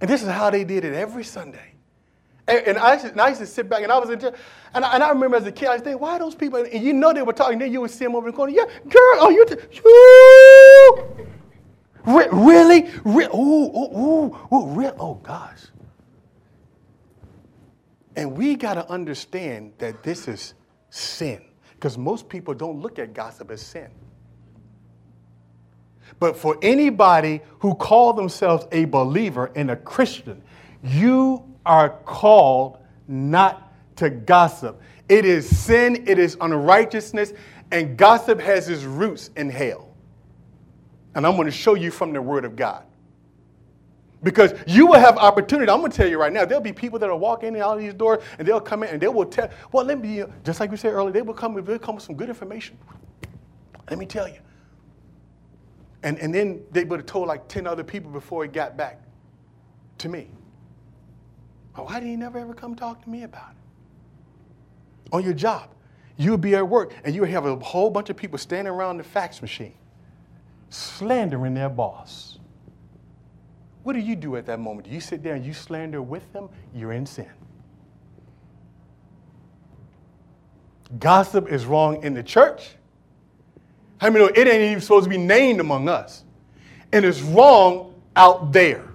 and 0.00 0.08
this 0.08 0.22
is 0.22 0.28
how 0.28 0.50
they 0.50 0.64
did 0.64 0.84
it 0.84 0.94
every 0.94 1.24
Sunday. 1.24 1.74
And, 2.48 2.66
and, 2.66 2.78
I, 2.78 2.96
and 2.96 3.20
I 3.20 3.28
used 3.28 3.40
to 3.40 3.46
sit 3.46 3.68
back 3.68 3.82
and 3.82 3.92
I 3.92 3.98
was 3.98 4.10
in 4.10 4.18
jail. 4.18 4.34
And 4.74 4.84
I, 4.84 4.94
and 4.94 5.02
I 5.02 5.10
remember 5.10 5.36
as 5.36 5.46
a 5.46 5.52
kid, 5.52 5.68
I 5.68 5.76
thinking, 5.78 5.98
why 6.00 6.18
those 6.18 6.34
people? 6.34 6.58
And 6.60 6.82
you 6.82 6.92
know 6.92 7.12
they 7.12 7.22
were 7.22 7.32
talking. 7.32 7.58
Then 7.58 7.72
you 7.72 7.80
would 7.80 7.90
see 7.90 8.04
them 8.04 8.16
over 8.16 8.30
the 8.30 8.36
corner. 8.36 8.52
Yeah, 8.52 8.64
girl, 8.88 9.16
oh, 9.18 9.30
you, 9.30 9.46
t- 9.46 9.56
really? 12.32 12.90
Re- 13.04 13.26
ooh, 13.26 13.66
ooh, 13.66 13.98
ooh, 13.98 14.38
ooh, 14.52 14.66
re- 14.68 14.92
oh, 14.98 15.14
gosh. 15.14 15.60
And 18.16 18.36
we 18.36 18.56
got 18.56 18.74
to 18.74 18.88
understand 18.90 19.72
that 19.78 20.02
this 20.02 20.26
is 20.28 20.54
sin 20.90 21.44
because 21.74 21.96
most 21.96 22.28
people 22.28 22.54
don't 22.54 22.80
look 22.80 22.98
at 22.98 23.12
gossip 23.12 23.50
as 23.50 23.62
sin. 23.62 23.90
But 26.18 26.36
for 26.36 26.58
anybody 26.62 27.40
who 27.60 27.74
call 27.74 28.12
themselves 28.12 28.66
a 28.72 28.86
believer 28.86 29.50
and 29.54 29.70
a 29.70 29.76
Christian, 29.76 30.42
you 30.82 31.44
are 31.64 31.90
called 32.04 32.78
not 33.06 33.72
to 33.96 34.10
gossip. 34.10 34.80
It 35.08 35.24
is 35.24 35.48
sin, 35.58 36.04
it 36.06 36.18
is 36.18 36.36
unrighteousness, 36.40 37.32
and 37.70 37.96
gossip 37.96 38.40
has 38.40 38.68
its 38.68 38.82
roots 38.82 39.30
in 39.36 39.50
hell. 39.50 39.88
And 41.14 41.26
I'm 41.26 41.34
going 41.34 41.46
to 41.46 41.52
show 41.52 41.74
you 41.74 41.90
from 41.90 42.12
the 42.12 42.22
Word 42.22 42.44
of 42.44 42.56
God. 42.56 42.84
Because 44.22 44.52
you 44.66 44.86
will 44.86 45.00
have 45.00 45.16
opportunity. 45.16 45.70
I'm 45.70 45.80
going 45.80 45.90
to 45.90 45.96
tell 45.96 46.08
you 46.08 46.18
right 46.20 46.32
now, 46.32 46.44
there'll 46.44 46.62
be 46.62 46.72
people 46.72 46.98
that 46.98 47.08
will 47.08 47.18
walk 47.18 47.42
in 47.42 47.56
out 47.56 47.74
of 47.74 47.80
these 47.80 47.94
doors 47.94 48.22
and 48.38 48.46
they'll 48.46 48.60
come 48.60 48.82
in 48.82 48.90
and 48.90 49.00
they 49.00 49.08
will 49.08 49.24
tell, 49.24 49.48
well, 49.72 49.84
let 49.84 49.98
me, 49.98 50.22
just 50.44 50.60
like 50.60 50.70
we 50.70 50.76
said 50.76 50.92
earlier, 50.92 51.10
they 51.10 51.22
will 51.22 51.34
come, 51.34 51.54
they'll 51.64 51.78
come 51.78 51.94
with 51.94 52.04
some 52.04 52.16
good 52.16 52.28
information. 52.28 52.76
Let 53.88 53.98
me 53.98 54.04
tell 54.06 54.28
you. 54.28 54.38
And, 56.02 56.18
and 56.18 56.34
then 56.34 56.62
they 56.70 56.84
would 56.84 57.00
have 57.00 57.06
told 57.06 57.28
like 57.28 57.46
10 57.48 57.66
other 57.66 57.84
people 57.84 58.10
before 58.10 58.42
he 58.42 58.48
got 58.48 58.76
back 58.76 59.02
to 59.98 60.08
me. 60.08 60.28
Oh, 61.76 61.84
why 61.84 62.00
did 62.00 62.08
he 62.08 62.16
never 62.16 62.38
ever 62.38 62.54
come 62.54 62.74
talk 62.74 63.02
to 63.04 63.10
me 63.10 63.22
about 63.22 63.50
it? 63.50 65.12
On 65.12 65.22
your 65.22 65.34
job, 65.34 65.70
you 66.16 66.30
would 66.30 66.40
be 66.40 66.54
at 66.54 66.66
work 66.66 66.94
and 67.04 67.14
you 67.14 67.20
would 67.20 67.30
have 67.30 67.46
a 67.46 67.56
whole 67.56 67.90
bunch 67.90 68.10
of 68.10 68.16
people 68.16 68.38
standing 68.38 68.72
around 68.72 68.96
the 68.96 69.04
fax 69.04 69.42
machine 69.42 69.74
slandering 70.70 71.54
their 71.54 71.68
boss. 71.68 72.38
What 73.82 73.94
do 73.94 73.98
you 73.98 74.16
do 74.16 74.36
at 74.36 74.46
that 74.46 74.60
moment? 74.60 74.86
Do 74.86 74.94
you 74.94 75.00
sit 75.00 75.22
there 75.22 75.34
and 75.34 75.44
you 75.44 75.52
slander 75.52 76.00
with 76.00 76.32
them? 76.32 76.48
You're 76.74 76.92
in 76.92 77.06
sin. 77.06 77.28
Gossip 80.98 81.48
is 81.48 81.66
wrong 81.66 82.02
in 82.02 82.14
the 82.14 82.22
church. 82.22 82.70
How 84.00 84.08
many 84.08 84.24
know 84.24 84.30
it 84.34 84.48
ain't 84.48 84.62
even 84.62 84.80
supposed 84.80 85.04
to 85.04 85.10
be 85.10 85.18
named 85.18 85.60
among 85.60 85.88
us? 85.88 86.24
And 86.90 87.04
it's 87.04 87.20
wrong 87.20 87.94
out 88.16 88.50
there. 88.50 88.88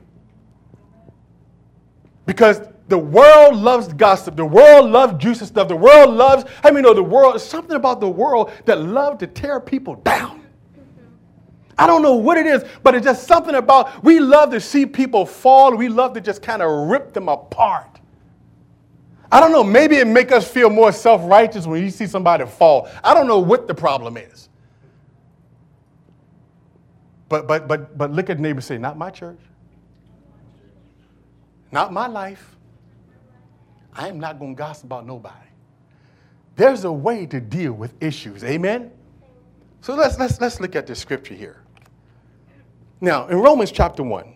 Because 2.26 2.60
The 2.88 2.98
world 2.98 3.56
loves 3.56 3.92
gossip. 3.94 4.36
The 4.36 4.46
world 4.46 4.92
loves 4.92 5.22
juicy 5.22 5.46
stuff. 5.46 5.68
The 5.68 5.76
world 5.76 6.14
loves, 6.14 6.46
I 6.64 6.70
mean, 6.70 6.84
know 6.84 6.94
the 6.94 7.04
world, 7.04 7.42
something 7.42 7.76
about 7.76 8.00
the 8.00 8.10
world 8.10 8.52
that 8.66 8.80
love 8.80 9.18
to 9.20 9.28
tear 9.28 9.60
people 9.60 9.96
down. 9.96 10.44
I 11.78 11.88
don't 11.88 12.04
know 12.04 12.14
what 12.14 12.38
it 12.38 12.46
is, 12.46 12.64
but 12.84 12.96
it's 12.96 13.04
just 13.04 13.28
something 13.28 13.56
about, 13.56 14.04
we 14.04 14.20
love 14.20 14.52
to 14.52 14.62
see 14.62 14.86
people 14.86 15.26
fall. 15.26 15.76
We 15.76 15.90
love 15.90 16.14
to 16.14 16.22
just 16.22 16.42
kind 16.42 16.62
of 16.62 16.90
rip 16.90 17.12
them 17.12 17.28
apart. 17.28 18.00
I 19.32 19.40
don't 19.40 19.52
know, 19.52 19.64
maybe 19.64 19.98
it 19.98 20.08
make 20.08 20.32
us 20.32 20.48
feel 20.48 20.70
more 20.70 20.92
self-righteous 20.92 21.66
when 21.66 21.84
you 21.84 21.90
see 21.90 22.06
somebody 22.06 22.46
fall. 22.46 22.88
I 23.04 23.14
don't 23.14 23.28
know 23.28 23.40
what 23.40 23.68
the 23.68 23.74
problem 23.74 24.16
is. 24.16 24.48
But 27.28 27.48
but 27.48 27.68
but 27.68 27.98
but 27.98 28.12
look 28.12 28.30
at 28.30 28.40
neighbor 28.40 28.62
say, 28.62 28.78
not 28.78 28.98
my 28.98 29.10
church. 29.10 29.40
Not 31.72 31.92
my 31.92 32.08
life. 32.08 32.56
I 33.94 34.08
am 34.08 34.20
not 34.20 34.40
going 34.40 34.56
to 34.56 34.58
gossip 34.58 34.86
about 34.86 35.06
nobody. 35.06 35.36
There's 36.56 36.84
a 36.84 36.92
way 36.92 37.26
to 37.28 37.40
deal 37.40 37.74
with 37.74 37.94
issues. 38.02 38.44
Amen? 38.44 38.92
So 39.82 39.94
let's, 39.96 40.18
let's, 40.18 40.40
let's 40.42 40.60
look 40.60 40.76
at 40.76 40.88
the 40.88 40.96
scripture 40.96 41.34
here. 41.34 41.62
Now, 43.02 43.28
in 43.28 43.38
Romans 43.38 43.72
chapter 43.72 44.04
1, 44.04 44.34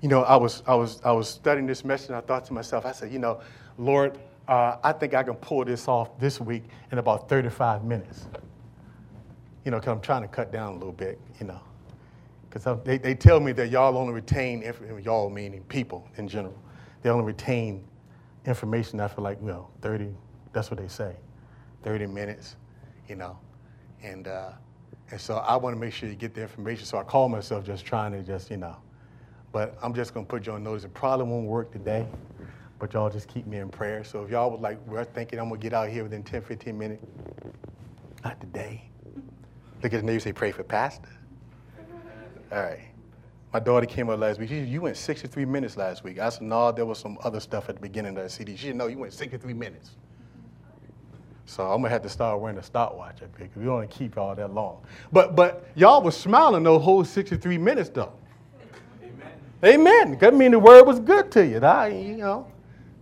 you 0.00 0.08
know, 0.08 0.22
I 0.22 0.36
was, 0.36 0.62
I 0.66 0.74
was, 0.74 1.00
I 1.04 1.12
was 1.12 1.28
studying 1.28 1.66
this 1.66 1.84
message 1.84 2.08
and 2.08 2.16
I 2.16 2.20
thought 2.20 2.44
to 2.46 2.52
myself, 2.52 2.84
I 2.86 2.92
said, 2.92 3.12
you 3.12 3.18
know, 3.18 3.40
Lord, 3.78 4.18
uh, 4.48 4.78
I 4.82 4.92
think 4.92 5.14
I 5.14 5.22
can 5.22 5.34
pull 5.34 5.64
this 5.64 5.86
off 5.88 6.18
this 6.18 6.40
week 6.40 6.64
in 6.92 6.98
about 6.98 7.28
35 7.28 7.84
minutes. 7.84 8.26
You 9.66 9.72
know, 9.72 9.78
because 9.78 9.90
I'm 9.90 10.00
trying 10.00 10.22
to 10.22 10.28
cut 10.28 10.52
down 10.52 10.74
a 10.74 10.76
little 10.76 10.92
bit, 10.92 11.20
you 11.40 11.46
know. 11.46 11.60
Because 12.48 12.78
they, 12.84 12.98
they 12.98 13.16
tell 13.16 13.40
me 13.40 13.50
that 13.50 13.68
y'all 13.68 13.98
only 13.98 14.12
retain, 14.14 14.62
y'all 15.02 15.28
meaning 15.28 15.64
people 15.64 16.08
in 16.18 16.28
general, 16.28 16.56
they 17.02 17.10
only 17.10 17.24
retain 17.24 17.84
information 18.46 19.00
after 19.00 19.20
like, 19.20 19.40
you 19.40 19.48
know, 19.48 19.68
30, 19.82 20.14
that's 20.52 20.70
what 20.70 20.78
they 20.78 20.86
say, 20.86 21.16
30 21.82 22.06
minutes, 22.06 22.54
you 23.08 23.16
know. 23.16 23.36
And, 24.04 24.28
uh, 24.28 24.52
and 25.10 25.20
so 25.20 25.38
I 25.38 25.56
want 25.56 25.74
to 25.74 25.80
make 25.80 25.92
sure 25.92 26.08
you 26.08 26.14
get 26.14 26.32
the 26.32 26.42
information. 26.42 26.86
So 26.86 26.98
I 26.98 27.02
call 27.02 27.28
myself 27.28 27.64
just 27.64 27.84
trying 27.84 28.12
to 28.12 28.22
just, 28.22 28.52
you 28.52 28.58
know. 28.58 28.76
But 29.50 29.76
I'm 29.82 29.94
just 29.94 30.14
going 30.14 30.26
to 30.26 30.30
put 30.30 30.46
you 30.46 30.52
on 30.52 30.62
notice. 30.62 30.84
It 30.84 30.94
probably 30.94 31.26
won't 31.26 31.46
work 31.48 31.72
today, 31.72 32.06
but 32.78 32.92
y'all 32.92 33.10
just 33.10 33.26
keep 33.26 33.48
me 33.48 33.58
in 33.58 33.68
prayer. 33.70 34.04
So 34.04 34.22
if 34.22 34.30
y'all 34.30 34.48
would 34.52 34.60
like, 34.60 34.78
we're 34.86 35.02
thinking 35.02 35.40
I'm 35.40 35.48
going 35.48 35.60
to 35.60 35.64
get 35.64 35.74
out 35.74 35.88
here 35.88 36.04
within 36.04 36.22
10, 36.22 36.42
15 36.42 36.78
minutes, 36.78 37.04
not 38.22 38.40
today. 38.40 38.90
Look 39.86 39.92
at 39.92 40.00
the 40.00 40.06
neighbor 40.06 40.18
say, 40.18 40.32
pray 40.32 40.50
for 40.50 40.64
pastor. 40.64 41.08
All 42.50 42.60
right. 42.60 42.80
My 43.52 43.60
daughter 43.60 43.86
came 43.86 44.10
up 44.10 44.18
last 44.18 44.40
week. 44.40 44.48
She 44.48 44.56
said, 44.56 44.68
You 44.68 44.80
went 44.80 44.96
63 44.96 45.44
minutes 45.44 45.76
last 45.76 46.02
week. 46.02 46.18
I 46.18 46.28
said, 46.28 46.42
No, 46.42 46.72
there 46.72 46.84
was 46.84 46.98
some 46.98 47.16
other 47.22 47.38
stuff 47.38 47.68
at 47.68 47.76
the 47.76 47.80
beginning 47.80 48.16
of 48.16 48.24
the 48.24 48.28
CD. 48.28 48.56
She 48.56 48.66
said, 48.66 48.74
No, 48.74 48.88
you 48.88 48.98
went 48.98 49.12
63 49.12 49.54
minutes. 49.54 49.92
So 51.44 51.62
I'm 51.62 51.82
gonna 51.82 51.90
have 51.90 52.02
to 52.02 52.08
start 52.08 52.40
wearing 52.40 52.58
a 52.58 52.64
stopwatch 52.64 53.22
up 53.22 53.28
here 53.38 53.46
because 53.46 53.56
we 53.58 53.66
don't 53.66 53.74
want 53.74 53.88
to 53.88 53.96
keep 53.96 54.18
all 54.18 54.34
that 54.34 54.52
long. 54.52 54.84
But 55.12 55.36
but 55.36 55.68
y'all 55.76 56.02
was 56.02 56.16
smiling 56.16 56.64
those 56.64 56.82
whole 56.82 57.04
63 57.04 57.56
minutes 57.56 57.88
though. 57.90 58.12
Amen. 59.62 59.86
Amen. 59.86 60.18
That 60.18 60.34
mean 60.34 60.50
the 60.50 60.58
word 60.58 60.82
was 60.82 60.98
good 60.98 61.30
to 61.30 61.46
you. 61.46 61.60
I, 61.60 61.90
you 61.90 62.16
know, 62.16 62.48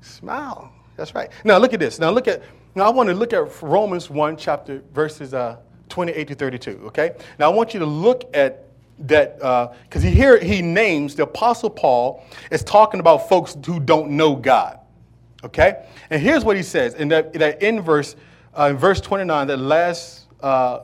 smile. 0.02 0.70
That's 0.96 1.14
right. 1.14 1.30
Now 1.44 1.56
look 1.56 1.72
at 1.72 1.80
this. 1.80 1.98
Now 1.98 2.10
look 2.10 2.28
at. 2.28 2.42
Now 2.74 2.84
I 2.84 2.90
want 2.90 3.08
to 3.08 3.14
look 3.14 3.32
at 3.32 3.62
Romans 3.62 4.10
1 4.10 4.36
chapter 4.36 4.82
verses 4.92 5.32
uh, 5.32 5.56
28 5.88 6.28
to 6.28 6.34
32. 6.34 6.80
Okay. 6.86 7.12
Now 7.38 7.50
I 7.50 7.54
want 7.54 7.74
you 7.74 7.80
to 7.80 7.86
look 7.86 8.24
at 8.34 8.66
that 9.00 9.38
because 9.88 10.04
uh, 10.04 10.08
here 10.08 10.38
he 10.38 10.62
names 10.62 11.16
the 11.16 11.24
apostle 11.24 11.68
paul 11.68 12.24
is 12.52 12.62
talking 12.62 13.00
about 13.00 13.28
folks 13.28 13.56
who 13.66 13.80
don't 13.80 14.08
know 14.08 14.36
god 14.36 14.78
okay? 15.44 15.84
And 16.10 16.20
here's 16.20 16.44
what 16.44 16.56
he 16.56 16.62
says 16.62 16.94
in 16.94 17.08
that, 17.08 17.32
that 17.34 17.62
in 17.62 17.80
verse 17.80 18.16
uh, 18.58 18.68
in 18.70 18.76
verse 18.76 19.00
29 19.00 19.46
the 19.46 19.56
last 19.56 20.26
uh, 20.40 20.80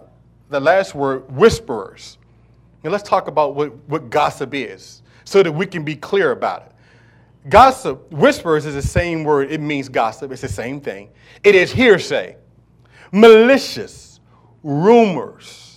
the 0.48 0.60
last 0.60 0.94
word 0.94 1.30
whisperers. 1.30 2.18
And 2.82 2.92
let's 2.92 3.08
talk 3.08 3.28
about 3.28 3.54
what, 3.54 3.76
what 3.88 4.10
gossip 4.10 4.54
is 4.54 5.02
so 5.24 5.42
that 5.42 5.52
we 5.52 5.66
can 5.66 5.84
be 5.84 5.94
clear 5.94 6.32
about 6.32 6.62
it. 6.62 6.72
Gossip 7.50 8.10
whisperers 8.10 8.66
is 8.66 8.74
the 8.74 8.82
same 8.82 9.22
word. 9.22 9.52
It 9.52 9.60
means 9.60 9.88
gossip. 9.88 10.32
It's 10.32 10.40
the 10.40 10.48
same 10.48 10.80
thing. 10.80 11.10
It 11.44 11.54
is 11.54 11.70
hearsay. 11.70 12.36
Malicious 13.12 14.09
rumors 14.62 15.70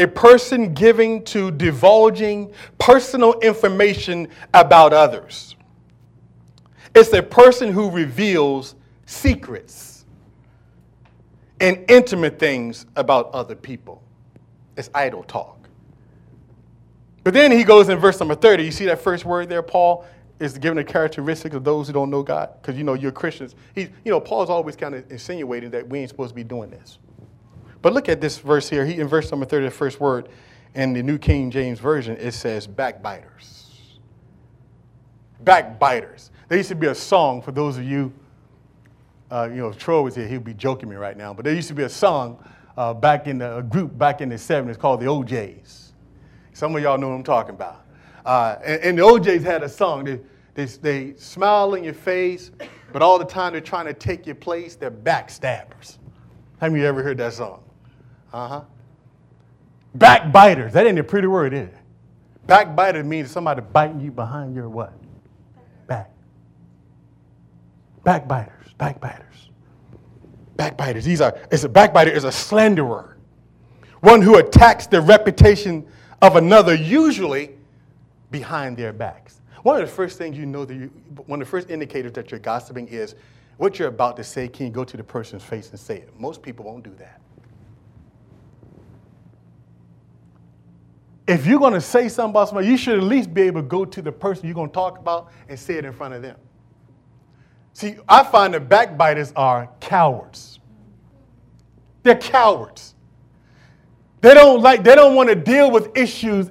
a 0.00 0.06
person 0.06 0.72
giving 0.72 1.22
to 1.24 1.50
divulging 1.50 2.52
personal 2.78 3.38
information 3.40 4.28
about 4.54 4.92
others. 4.92 5.56
It's 6.94 7.12
a 7.12 7.22
person 7.22 7.70
who 7.70 7.90
reveals 7.90 8.74
secrets 9.04 10.06
and 11.60 11.84
intimate 11.88 12.38
things 12.38 12.86
about 12.96 13.30
other 13.32 13.54
people. 13.54 14.02
It's 14.76 14.88
idle 14.94 15.22
talk. 15.24 15.68
But 17.22 17.34
then 17.34 17.52
he 17.52 17.64
goes 17.64 17.90
in 17.90 17.98
verse 17.98 18.18
number 18.18 18.34
30. 18.34 18.64
You 18.64 18.70
see 18.70 18.86
that 18.86 19.00
first 19.00 19.24
word 19.24 19.48
there, 19.48 19.62
Paul? 19.62 20.06
is 20.40 20.56
given 20.56 20.76
the 20.76 20.84
characteristics 20.84 21.54
of 21.54 21.64
those 21.64 21.86
who 21.86 21.92
don't 21.92 22.08
know 22.08 22.22
God. 22.22 22.48
Because 22.60 22.76
you 22.76 22.82
know, 22.82 22.94
you're 22.94 23.12
Christians. 23.12 23.54
He, 23.74 23.82
you 23.82 24.10
know, 24.10 24.18
Paul's 24.18 24.48
always 24.48 24.74
kind 24.74 24.94
of 24.94 25.08
insinuating 25.12 25.70
that 25.72 25.86
we 25.86 25.98
ain't 25.98 26.08
supposed 26.08 26.30
to 26.30 26.34
be 26.34 26.44
doing 26.44 26.70
this. 26.70 26.98
But 27.82 27.92
look 27.92 28.08
at 28.08 28.20
this 28.20 28.38
verse 28.38 28.68
here. 28.68 28.84
He, 28.84 29.00
in 29.00 29.08
verse 29.08 29.30
number 29.30 29.46
30, 29.46 29.66
the 29.66 29.70
first 29.70 30.00
word 30.00 30.28
in 30.74 30.92
the 30.92 31.02
New 31.02 31.18
King 31.18 31.50
James 31.50 31.78
Version, 31.78 32.16
it 32.16 32.32
says 32.32 32.66
backbiters. 32.66 33.98
Backbiters. 35.42 36.30
There 36.48 36.58
used 36.58 36.68
to 36.68 36.74
be 36.74 36.88
a 36.88 36.94
song 36.94 37.42
for 37.42 37.52
those 37.52 37.78
of 37.78 37.84
you, 37.84 38.12
uh, 39.30 39.48
you 39.50 39.56
know, 39.56 39.68
if 39.68 39.78
Troy 39.78 40.02
was 40.02 40.14
here, 40.14 40.26
he'd 40.26 40.44
be 40.44 40.54
joking 40.54 40.88
me 40.88 40.96
right 40.96 41.16
now. 41.16 41.32
But 41.32 41.44
there 41.44 41.54
used 41.54 41.68
to 41.68 41.74
be 41.74 41.84
a 41.84 41.88
song 41.88 42.44
uh, 42.76 42.92
back 42.92 43.26
in 43.26 43.38
the, 43.38 43.58
a 43.58 43.62
group 43.62 43.96
back 43.96 44.20
in 44.20 44.28
the 44.28 44.34
70s 44.36 44.78
called 44.78 45.00
the 45.00 45.08
O'Jays. 45.08 45.92
Some 46.52 46.74
of 46.74 46.82
y'all 46.82 46.98
know 46.98 47.08
what 47.08 47.14
I'm 47.14 47.22
talking 47.22 47.54
about. 47.54 47.86
Uh, 48.24 48.56
and, 48.62 48.82
and, 48.82 48.98
the 48.98 49.04
O'Jays 49.04 49.42
had 49.42 49.62
a 49.62 49.68
song. 49.68 50.04
They, 50.04 50.20
they, 50.54 50.64
they 50.64 51.14
smile 51.14 51.74
in 51.74 51.84
your 51.84 51.94
face, 51.94 52.50
but 52.92 53.00
all 53.00 53.18
the 53.18 53.24
time 53.24 53.52
they're 53.52 53.62
trying 53.62 53.86
to 53.86 53.94
take 53.94 54.26
your 54.26 54.34
place. 54.34 54.76
They're 54.76 54.90
backstabbers. 54.90 55.96
Of 56.60 56.76
you 56.76 56.84
ever 56.84 57.02
heard 57.02 57.16
that 57.18 57.32
song? 57.32 57.62
Uh 58.32 58.48
huh. 58.48 58.60
Backbiters. 59.94 60.72
That 60.72 60.86
ain't 60.86 60.98
a 60.98 61.04
pretty 61.04 61.26
word, 61.26 61.52
is 61.52 61.68
it? 61.68 61.74
Backbiter 62.46 63.04
means 63.04 63.30
somebody 63.30 63.60
biting 63.60 64.00
you 64.00 64.10
behind 64.10 64.54
your 64.54 64.68
what? 64.68 64.92
Back. 65.86 66.10
Backbiters. 68.04 68.72
Backbiters. 68.78 69.50
Backbiters. 70.56 71.04
These 71.04 71.20
are. 71.20 71.38
It's 71.50 71.64
a 71.64 71.68
backbiter 71.68 72.10
is 72.10 72.24
a 72.24 72.32
slanderer, 72.32 73.16
one 74.00 74.22
who 74.22 74.38
attacks 74.38 74.86
the 74.86 75.00
reputation 75.00 75.86
of 76.22 76.36
another, 76.36 76.74
usually 76.74 77.50
behind 78.30 78.76
their 78.76 78.92
backs. 78.92 79.40
One 79.62 79.80
of 79.80 79.86
the 79.86 79.92
first 79.94 80.18
things 80.18 80.36
you 80.36 80.46
know 80.46 80.64
that 80.64 80.74
you, 80.74 80.86
one 81.26 81.40
of 81.40 81.46
the 81.46 81.50
first 81.50 81.70
indicators 81.70 82.12
that 82.12 82.30
you're 82.30 82.40
gossiping 82.40 82.88
is 82.88 83.14
what 83.58 83.78
you're 83.78 83.88
about 83.88 84.16
to 84.16 84.24
say. 84.24 84.48
Can 84.48 84.66
you 84.66 84.72
go 84.72 84.84
to 84.84 84.96
the 84.96 85.04
person's 85.04 85.42
face 85.42 85.70
and 85.70 85.78
say 85.78 85.96
it? 85.98 86.18
Most 86.18 86.42
people 86.42 86.64
won't 86.64 86.82
do 86.82 86.94
that. 86.98 87.19
If 91.30 91.46
you're 91.46 91.60
going 91.60 91.74
to 91.74 91.80
say 91.80 92.08
something 92.08 92.30
about 92.30 92.48
somebody, 92.48 92.66
you 92.66 92.76
should 92.76 92.98
at 92.98 93.04
least 93.04 93.32
be 93.32 93.42
able 93.42 93.62
to 93.62 93.66
go 93.68 93.84
to 93.84 94.02
the 94.02 94.10
person 94.10 94.46
you're 94.46 94.54
going 94.54 94.68
to 94.68 94.74
talk 94.74 94.98
about 94.98 95.30
and 95.48 95.56
say 95.56 95.74
it 95.74 95.84
in 95.84 95.92
front 95.92 96.12
of 96.12 96.22
them. 96.22 96.36
See, 97.72 97.96
I 98.08 98.24
find 98.24 98.52
that 98.54 98.68
backbiters 98.68 99.32
are 99.36 99.70
cowards. 99.78 100.58
They're 102.02 102.18
cowards. 102.18 102.96
They 104.22 104.34
don't 104.34 104.60
like, 104.60 104.82
they 104.82 104.96
don't 104.96 105.14
want 105.14 105.28
to 105.28 105.36
deal 105.36 105.70
with 105.70 105.96
issues 105.96 106.50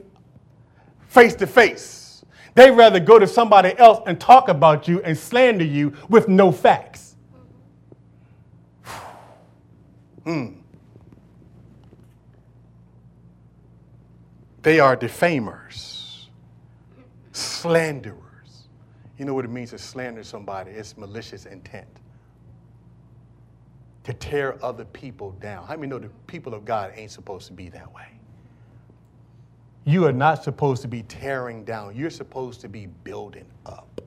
face 1.08 1.36
to 1.36 1.48
face. 1.48 2.24
They'd 2.56 2.72
rather 2.72 3.02
go 3.02 3.20
to 3.20 3.28
somebody 3.28 3.78
else 3.78 4.02
and 4.08 4.20
talk 4.20 4.48
about 4.48 4.88
you 4.88 5.02
and 5.02 5.18
slander 5.18 5.66
you 5.66 5.94
with 6.08 6.30
no 6.30 6.52
facts. 6.52 7.18
Hmm. 10.24 10.59
They 14.62 14.80
are 14.80 14.96
defamers, 14.96 16.30
slanderers. 17.32 18.68
You 19.18 19.26
know 19.26 19.34
what 19.34 19.46
it 19.46 19.52
means 19.52 19.72
to 19.72 19.78
slander 19.78 20.24
somebody? 20.24 20.72
It's 20.72 20.98
malicious 20.98 21.46
intent. 21.46 21.88
To 24.04 24.14
tear 24.14 24.64
other 24.64 24.86
people 24.86 25.32
down. 25.34 25.68
How 25.68 25.76
many 25.76 25.88
know 25.88 26.00
the 26.00 26.10
people 26.28 26.54
of 26.54 26.66
God 26.66 26.94
ain't 26.96 27.12
supposed 27.12 27.48
to 27.48 27.54
be 27.54 27.70
that 27.70 27.94
way? 27.94 28.08
You 29.86 30.06
are 30.06 30.14
not 30.14 30.44
supposed 30.44 30.82
to 30.84 30.88
be 30.88 31.04
tearing 31.04 31.64
down. 31.64 31.96
You're 31.96 32.10
supposed 32.10 32.62
to 32.62 32.70
be 32.70 32.88
building 32.88 33.46
up. 33.66 34.02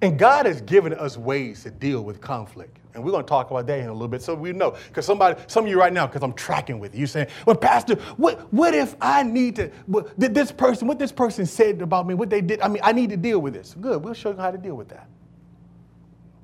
And 0.00 0.18
God 0.18 0.46
has 0.46 0.60
given 0.60 0.94
us 0.94 1.16
ways 1.16 1.64
to 1.64 1.70
deal 1.70 2.02
with 2.02 2.20
conflict. 2.20 2.78
And 2.94 3.04
we're 3.04 3.10
going 3.10 3.24
to 3.24 3.28
talk 3.28 3.50
about 3.50 3.66
that 3.66 3.78
in 3.80 3.88
a 3.88 3.92
little 3.92 4.08
bit 4.08 4.22
so 4.22 4.34
we 4.34 4.52
know. 4.52 4.76
Because 4.88 5.06
somebody, 5.06 5.40
some 5.46 5.64
of 5.64 5.70
you 5.70 5.78
right 5.78 5.92
now, 5.92 6.06
because 6.06 6.22
I'm 6.22 6.32
tracking 6.32 6.78
with 6.78 6.94
you, 6.94 7.06
saying, 7.06 7.28
well, 7.46 7.56
Pastor, 7.56 7.96
what, 8.16 8.52
what 8.52 8.74
if 8.74 8.96
I 9.00 9.22
need 9.22 9.56
to, 9.56 9.70
what, 9.86 10.12
this 10.16 10.52
person, 10.52 10.88
what 10.88 10.98
this 10.98 11.12
person 11.12 11.46
said 11.46 11.82
about 11.82 12.06
me, 12.06 12.14
what 12.14 12.30
they 12.30 12.40
did, 12.40 12.60
I 12.60 12.68
mean, 12.68 12.82
I 12.84 12.92
need 12.92 13.10
to 13.10 13.16
deal 13.16 13.40
with 13.40 13.54
this. 13.54 13.74
Good, 13.80 14.02
we'll 14.02 14.14
show 14.14 14.30
you 14.30 14.36
how 14.36 14.50
to 14.50 14.58
deal 14.58 14.74
with 14.74 14.88
that. 14.88 15.08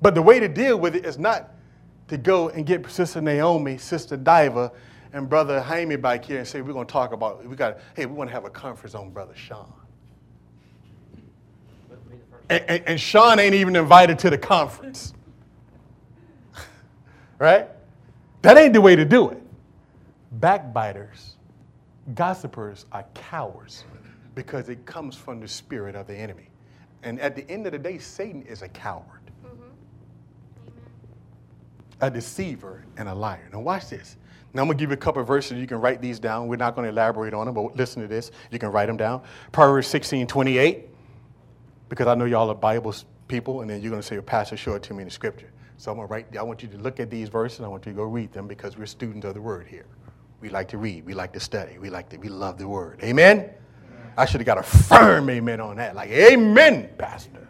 But 0.01 0.15
the 0.15 0.21
way 0.21 0.39
to 0.39 0.47
deal 0.47 0.77
with 0.77 0.95
it 0.95 1.05
is 1.05 1.17
not 1.17 1.51
to 2.09 2.17
go 2.17 2.49
and 2.49 2.65
get 2.65 2.89
Sister 2.89 3.21
Naomi, 3.21 3.77
Sister 3.77 4.17
Diva, 4.17 4.71
and 5.13 5.29
Brother 5.29 5.61
Jaime 5.61 5.95
back 5.95 6.25
here 6.25 6.39
and 6.39 6.47
say, 6.47 6.61
we're 6.61 6.73
going 6.73 6.87
to 6.87 6.91
talk 6.91 7.13
about, 7.13 7.45
we 7.45 7.55
got, 7.55 7.79
hey, 7.95 8.05
we 8.05 8.13
want 8.13 8.29
to 8.29 8.33
have 8.33 8.45
a 8.45 8.49
conference 8.49 8.95
on 8.95 9.11
Brother 9.11 9.35
Sean. 9.35 9.73
And, 12.49 12.63
and, 12.67 12.83
and 12.87 12.99
Sean 12.99 13.39
ain't 13.39 13.55
even 13.55 13.75
invited 13.75 14.19
to 14.19 14.29
the 14.29 14.37
conference. 14.37 15.13
right? 17.39 17.67
That 18.41 18.57
ain't 18.57 18.73
the 18.73 18.81
way 18.81 18.95
to 18.95 19.05
do 19.05 19.29
it. 19.29 19.41
Backbiters, 20.33 21.35
gossipers 22.13 22.85
are 22.91 23.05
cowards 23.13 23.85
because 24.35 24.69
it 24.69 24.85
comes 24.85 25.15
from 25.15 25.39
the 25.39 25.47
spirit 25.47 25.95
of 25.95 26.07
the 26.07 26.15
enemy. 26.15 26.49
And 27.03 27.19
at 27.19 27.35
the 27.35 27.49
end 27.49 27.65
of 27.65 27.71
the 27.71 27.79
day, 27.79 27.97
Satan 27.97 28.43
is 28.43 28.61
a 28.61 28.67
coward, 28.67 29.21
mm-hmm. 29.45 29.63
a 32.01 32.11
deceiver, 32.11 32.83
and 32.97 33.07
a 33.07 33.15
liar. 33.15 33.47
Now, 33.53 33.61
watch 33.61 33.89
this. 33.89 34.17
Now, 34.53 34.61
I'm 34.61 34.67
going 34.67 34.77
to 34.77 34.81
give 34.81 34.89
you 34.89 34.95
a 34.95 34.97
couple 34.97 35.21
of 35.21 35.27
verses. 35.27 35.59
You 35.59 35.67
can 35.67 35.81
write 35.81 36.01
these 36.01 36.19
down. 36.19 36.47
We're 36.47 36.55
not 36.55 36.75
going 36.75 36.85
to 36.85 36.89
elaborate 36.89 37.33
on 37.33 37.45
them, 37.45 37.55
but 37.55 37.75
listen 37.75 38.01
to 38.01 38.07
this. 38.07 38.31
You 38.51 38.59
can 38.59 38.71
write 38.71 38.85
them 38.87 38.97
down. 38.97 39.21
Proverbs 39.51 39.87
16 39.87 40.27
28 40.27 40.89
because 41.89 42.07
I 42.07 42.15
know 42.15 42.25
y'all 42.25 42.49
are 42.49 42.55
Bible 42.55 42.93
people, 43.27 43.61
and 43.61 43.69
then 43.69 43.81
you're 43.81 43.89
going 43.89 44.01
to 44.01 44.07
say, 44.07 44.15
well, 44.15 44.23
Pastor, 44.23 44.57
show 44.57 44.75
it 44.75 44.83
to 44.83 44.93
me 44.93 45.01
in 45.01 45.07
the 45.07 45.13
scripture. 45.13 45.51
So 45.77 45.91
I'm 45.91 45.97
going 45.97 46.07
to 46.07 46.11
write, 46.11 46.37
I 46.37 46.43
want 46.43 46.63
you 46.63 46.69
to 46.69 46.77
look 46.77 46.99
at 46.99 47.09
these 47.09 47.29
verses, 47.29 47.61
I 47.61 47.67
want 47.67 47.85
you 47.85 47.91
to 47.91 47.95
go 47.95 48.03
read 48.03 48.31
them 48.31 48.47
because 48.47 48.77
we're 48.77 48.85
students 48.85 49.25
of 49.25 49.33
the 49.33 49.41
word 49.41 49.67
here. 49.67 49.85
We 50.41 50.49
like 50.49 50.67
to 50.69 50.77
read, 50.77 51.05
we 51.05 51.13
like 51.13 51.33
to 51.33 51.39
study, 51.39 51.77
we 51.77 51.89
like 51.89 52.09
to, 52.09 52.17
we 52.17 52.29
love 52.29 52.57
the 52.57 52.67
word. 52.67 52.99
Amen? 53.03 53.39
amen. 53.39 53.53
I 54.17 54.25
should 54.25 54.41
have 54.41 54.45
got 54.45 54.57
a 54.57 54.63
firm 54.63 55.29
amen 55.29 55.59
on 55.59 55.77
that. 55.77 55.95
Like, 55.95 56.09
amen, 56.11 56.89
Pastor. 56.97 57.45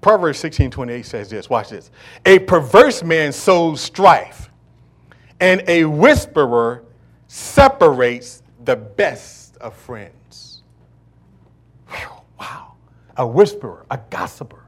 Proverbs 0.00 0.38
16 0.40 0.70
28 0.70 1.06
says 1.06 1.30
this. 1.30 1.48
Watch 1.48 1.70
this. 1.70 1.90
A 2.26 2.40
perverse 2.40 3.02
man 3.04 3.32
sows 3.32 3.80
strife, 3.80 4.50
and 5.40 5.62
a 5.68 5.84
whisperer 5.84 6.84
separates 7.28 8.42
the 8.64 8.76
best 8.76 9.56
of 9.58 9.74
friends. 9.74 10.62
Whew. 11.88 12.08
Wow. 12.38 12.72
A 13.22 13.26
whisperer, 13.26 13.86
a 13.88 13.98
gossiper 14.10 14.64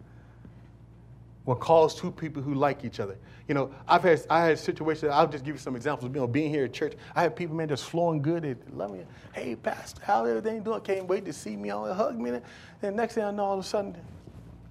will 1.45 1.57
cause 1.57 1.93
two 1.93 2.13
people 2.13 2.41
who 2.41 2.55
like 2.55 2.85
each 2.85 3.01
other. 3.01 3.19
You 3.49 3.55
know, 3.57 3.75
I've 3.89 4.05
had 4.05 4.25
I 4.31 4.45
had 4.45 4.61
situations. 4.61 5.11
I'll 5.11 5.27
just 5.27 5.45
give 5.45 5.57
you 5.57 5.59
some 5.59 5.75
examples. 5.75 6.13
You 6.15 6.21
know, 6.21 6.29
being 6.29 6.51
here 6.51 6.67
at 6.67 6.73
church, 6.73 6.93
I 7.17 7.25
have 7.25 7.35
people 7.35 7.57
man 7.57 7.67
just 7.69 7.83
flowing 7.87 8.23
good. 8.23 8.45
They 8.45 8.55
love 8.71 8.93
me. 8.93 9.01
Hey, 9.33 9.57
pastor, 9.57 10.03
how 10.05 10.25
everything 10.25 10.63
doing? 10.63 10.81
Can't 10.83 11.09
wait 11.09 11.25
to 11.25 11.33
see 11.33 11.57
me 11.57 11.71
and 11.71 11.97
hug 11.97 12.17
me. 12.17 12.39
And 12.81 12.95
next 12.95 13.17
thing 13.17 13.25
I 13.25 13.33
know, 13.33 13.43
all 13.43 13.59
of 13.59 13.65
a 13.65 13.67
sudden, 13.67 13.97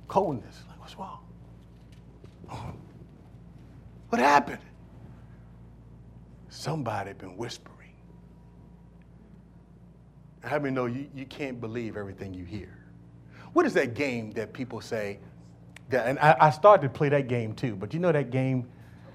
coldness. 0.08 0.64
Like, 0.70 0.80
what's 0.80 0.98
wrong? 0.98 1.20
Oh, 2.54 2.72
what 4.08 4.22
happened? 4.22 4.64
Somebody 6.48 7.12
been 7.12 7.36
whispering. 7.36 7.92
How 10.42 10.58
many 10.58 10.74
know 10.74 10.86
you, 10.86 11.10
you 11.14 11.26
can't 11.26 11.60
believe 11.60 11.98
everything 11.98 12.34
you 12.34 12.46
hear? 12.46 12.83
What 13.54 13.66
is 13.66 13.74
that 13.76 13.94
game 13.94 14.32
that 14.32 14.52
people 14.52 14.82
say? 14.82 15.20
That, 15.90 16.08
and 16.08 16.20
I, 16.20 16.36
I 16.40 16.50
started 16.50 16.88
to 16.88 16.90
play 16.90 17.10
that 17.10 17.28
game 17.28 17.54
too, 17.54 17.76
but 17.76 17.94
you 17.94 18.00
know 18.00 18.12
that 18.12 18.32
game 18.32 18.68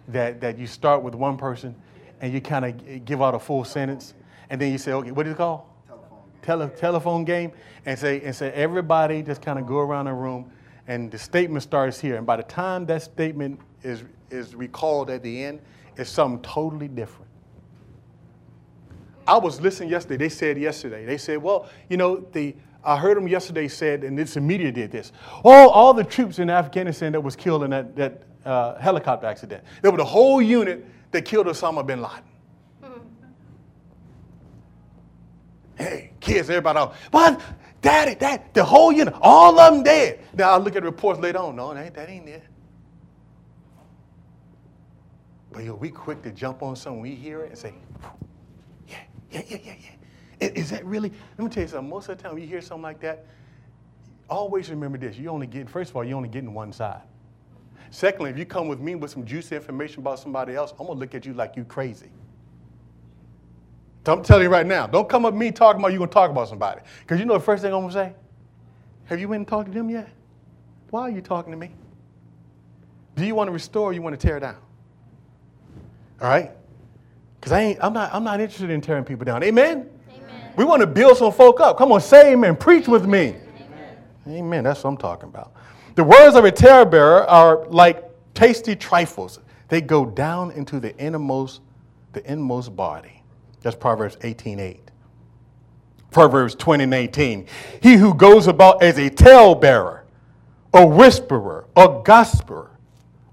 that, 0.08 0.40
that 0.40 0.58
you 0.58 0.66
start 0.66 1.02
with 1.02 1.14
one 1.14 1.36
person 1.36 1.74
and 2.20 2.32
you 2.32 2.40
kind 2.40 2.64
of 2.64 3.04
give 3.04 3.22
out 3.22 3.34
a 3.34 3.38
full 3.38 3.64
sentence, 3.64 4.14
and 4.50 4.60
then 4.60 4.72
you 4.72 4.78
say, 4.78 4.92
okay, 4.92 5.10
what 5.10 5.26
is 5.26 5.32
it 5.34 5.36
called? 5.36 5.62
Telephone 5.86 6.18
game. 6.18 6.42
Tele, 6.42 6.68
telephone 6.70 7.24
game, 7.24 7.52
and 7.86 7.98
say, 7.98 8.20
and 8.22 8.34
say 8.34 8.50
everybody 8.52 9.22
just 9.22 9.40
kind 9.40 9.58
of 9.58 9.66
go 9.66 9.78
around 9.78 10.06
the 10.06 10.12
room, 10.12 10.50
and 10.88 11.10
the 11.10 11.18
statement 11.18 11.62
starts 11.62 12.00
here, 12.00 12.16
and 12.16 12.26
by 12.26 12.36
the 12.36 12.42
time 12.42 12.86
that 12.86 13.02
statement 13.02 13.60
is, 13.82 14.02
is 14.30 14.54
recalled 14.54 15.10
at 15.10 15.22
the 15.22 15.44
end, 15.44 15.60
it's 15.96 16.10
something 16.10 16.42
totally 16.42 16.88
different. 16.88 17.28
I 19.26 19.36
was 19.36 19.60
listening 19.60 19.90
yesterday. 19.90 20.16
They 20.16 20.30
said 20.30 20.58
yesterday. 20.58 21.04
They 21.04 21.18
said, 21.18 21.38
well, 21.38 21.68
you 21.90 21.98
know, 21.98 22.24
the 22.32 22.56
I 22.88 22.96
heard 22.96 23.18
them 23.18 23.28
yesterday 23.28 23.68
said, 23.68 24.02
and 24.02 24.18
this 24.18 24.34
media 24.38 24.72
did 24.72 24.90
this. 24.90 25.12
All, 25.44 25.68
all 25.68 25.92
the 25.92 26.02
troops 26.02 26.38
in 26.38 26.48
Afghanistan 26.48 27.12
that 27.12 27.20
was 27.20 27.36
killed 27.36 27.62
in 27.62 27.70
that, 27.70 27.94
that 27.96 28.22
uh, 28.46 28.78
helicopter 28.78 29.26
accident. 29.26 29.62
There 29.82 29.90
were 29.90 29.98
the 29.98 30.06
whole 30.06 30.40
unit 30.40 30.86
that 31.10 31.26
killed 31.26 31.48
Osama 31.48 31.86
bin 31.86 32.00
Laden. 32.00 32.24
Hey, 35.76 36.12
kids, 36.18 36.48
everybody 36.48 36.78
else. 36.78 36.96
What? 37.10 37.42
Daddy, 37.82 38.14
that 38.14 38.54
the 38.54 38.64
whole 38.64 38.90
unit, 38.90 39.14
all 39.20 39.60
of 39.60 39.74
them 39.74 39.82
dead. 39.82 40.20
Now 40.32 40.52
I 40.52 40.56
look 40.56 40.74
at 40.74 40.82
reports 40.82 41.20
later 41.20 41.40
on. 41.40 41.56
No, 41.56 41.74
that 41.74 41.84
ain't, 41.84 41.94
that 41.94 42.08
ain't 42.08 42.28
it. 42.28 42.42
But 45.52 45.64
yo, 45.64 45.74
we 45.74 45.90
quick 45.90 46.22
to 46.22 46.30
jump 46.30 46.62
on 46.62 46.74
something 46.74 47.02
we 47.02 47.14
hear 47.14 47.42
it 47.42 47.50
and 47.50 47.58
say, 47.58 47.74
yeah, 48.88 48.96
yeah, 49.30 49.42
yeah, 49.46 49.58
yeah, 49.62 49.74
yeah. 49.78 49.90
Is 50.40 50.70
that 50.70 50.84
really? 50.84 51.12
Let 51.36 51.44
me 51.44 51.50
tell 51.50 51.62
you 51.62 51.68
something. 51.68 51.90
Most 51.90 52.08
of 52.08 52.16
the 52.16 52.22
time 52.22 52.34
when 52.34 52.42
you 52.42 52.48
hear 52.48 52.60
something 52.60 52.82
like 52.82 53.00
that, 53.00 53.26
always 54.30 54.70
remember 54.70 54.98
this. 54.98 55.16
You 55.16 55.30
only 55.30 55.46
get, 55.46 55.68
first 55.68 55.90
of 55.90 55.96
all, 55.96 56.04
you 56.04 56.14
only 56.14 56.28
getting 56.28 56.54
one 56.54 56.72
side. 56.72 57.02
Secondly, 57.90 58.30
if 58.30 58.38
you 58.38 58.44
come 58.44 58.68
with 58.68 58.80
me 58.80 58.94
with 58.94 59.10
some 59.10 59.24
juicy 59.24 59.56
information 59.56 60.00
about 60.00 60.18
somebody 60.18 60.54
else, 60.54 60.72
I'm 60.78 60.86
gonna 60.86 60.98
look 60.98 61.14
at 61.14 61.24
you 61.24 61.32
like 61.32 61.56
you 61.56 61.64
crazy. 61.64 62.10
So 64.04 64.12
I'm 64.12 64.22
telling 64.22 64.44
you 64.44 64.48
right 64.48 64.66
now, 64.66 64.86
don't 64.86 65.08
come 65.08 65.24
up 65.26 65.34
me 65.34 65.50
talking 65.50 65.80
about 65.80 65.92
you 65.92 65.98
gonna 65.98 66.10
talk 66.10 66.30
about 66.30 66.48
somebody. 66.48 66.80
Because 67.00 67.18
you 67.18 67.26
know 67.26 67.34
the 67.34 67.40
first 67.40 67.62
thing 67.62 67.74
I'm 67.74 67.80
gonna 67.80 67.92
say? 67.92 68.12
Have 69.06 69.20
you 69.20 69.28
went 69.28 69.40
and 69.40 69.48
talked 69.48 69.66
to 69.66 69.72
them 69.72 69.90
yet? 69.90 70.08
Why 70.90 71.02
are 71.02 71.10
you 71.10 71.20
talking 71.20 71.50
to 71.50 71.58
me? 71.58 71.70
Do 73.16 73.26
you 73.26 73.34
want 73.34 73.48
to 73.48 73.52
restore 73.52 73.90
or 73.90 73.92
you 73.92 74.02
want 74.02 74.18
to 74.18 74.26
tear 74.26 74.38
down? 74.38 74.56
All 76.20 76.28
right? 76.28 76.52
Because 77.40 77.52
I 77.52 77.60
ain't, 77.60 77.78
I'm 77.82 77.92
not, 77.92 78.12
I'm 78.12 78.24
not 78.24 78.40
interested 78.40 78.70
in 78.70 78.80
tearing 78.80 79.04
people 79.04 79.24
down. 79.24 79.42
Amen? 79.42 79.88
We 80.58 80.64
want 80.64 80.80
to 80.80 80.88
build 80.88 81.16
some 81.16 81.30
folk 81.30 81.60
up. 81.60 81.78
Come 81.78 81.92
on, 81.92 82.00
say 82.00 82.32
amen. 82.32 82.56
Preach 82.56 82.88
with 82.88 83.06
me. 83.06 83.36
Amen. 83.36 83.96
amen. 84.26 84.64
That's 84.64 84.82
what 84.82 84.90
I'm 84.90 84.96
talking 84.96 85.28
about. 85.28 85.52
The 85.94 86.02
words 86.02 86.34
of 86.34 86.44
a 86.44 86.50
talebearer 86.50 87.28
are 87.28 87.64
like 87.66 88.04
tasty 88.34 88.74
trifles. 88.74 89.38
They 89.68 89.80
go 89.80 90.04
down 90.04 90.50
into 90.50 90.80
the 90.80 90.98
innermost, 90.98 91.60
the 92.12 92.28
inmost 92.28 92.74
body. 92.74 93.22
That's 93.60 93.76
Proverbs 93.76 94.16
18:8. 94.22 94.80
Proverbs 96.10 96.56
20:19. 96.56 97.46
He 97.80 97.94
who 97.94 98.12
goes 98.12 98.48
about 98.48 98.82
as 98.82 98.98
a 98.98 99.10
talebearer, 99.10 100.06
a 100.74 100.84
whisperer, 100.84 101.66
a 101.76 102.00
gossiper, 102.02 102.72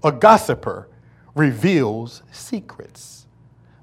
a 0.04 0.12
gossiper, 0.12 0.86
reveals 1.34 2.22
secrets. 2.30 3.25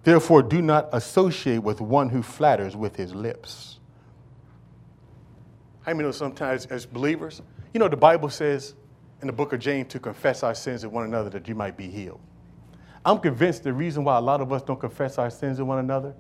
Therefore, 0.04 0.44
do 0.44 0.62
not 0.62 0.90
associate 0.92 1.60
with 1.60 1.80
one 1.80 2.10
who 2.10 2.22
flatters 2.22 2.76
with 2.76 2.96
his 2.96 3.16
lips. 3.16 3.80
I 5.86 5.94
mean, 5.94 6.04
know 6.04 6.12
sometimes 6.12 6.66
as 6.68 6.86
believers, 6.86 7.42
you 7.74 7.80
know, 7.80 7.88
the 7.88 7.98
Bible 7.98 8.30
says 8.30 8.76
in 9.22 9.28
the 9.28 9.34
book 9.34 9.54
of 9.54 9.60
James 9.60 9.92
to 9.94 10.00
confess 10.00 10.44
our 10.44 10.54
sins 10.54 10.82
to 10.82 10.90
one 10.90 11.06
another 11.06 11.30
that 11.32 11.48
you 11.48 11.56
might 11.56 11.78
be 11.78 11.88
healed. 11.88 12.20
I'm 13.06 13.20
convinced 13.20 13.64
the 13.64 13.74
reason 13.74 14.04
why 14.04 14.18
a 14.18 14.22
lot 14.22 14.42
of 14.42 14.52
us 14.52 14.62
don't 14.62 14.80
confess 14.80 15.18
our 15.18 15.30
sins 15.30 15.58
to 15.58 15.66
one 15.66 15.80
another 15.80 16.14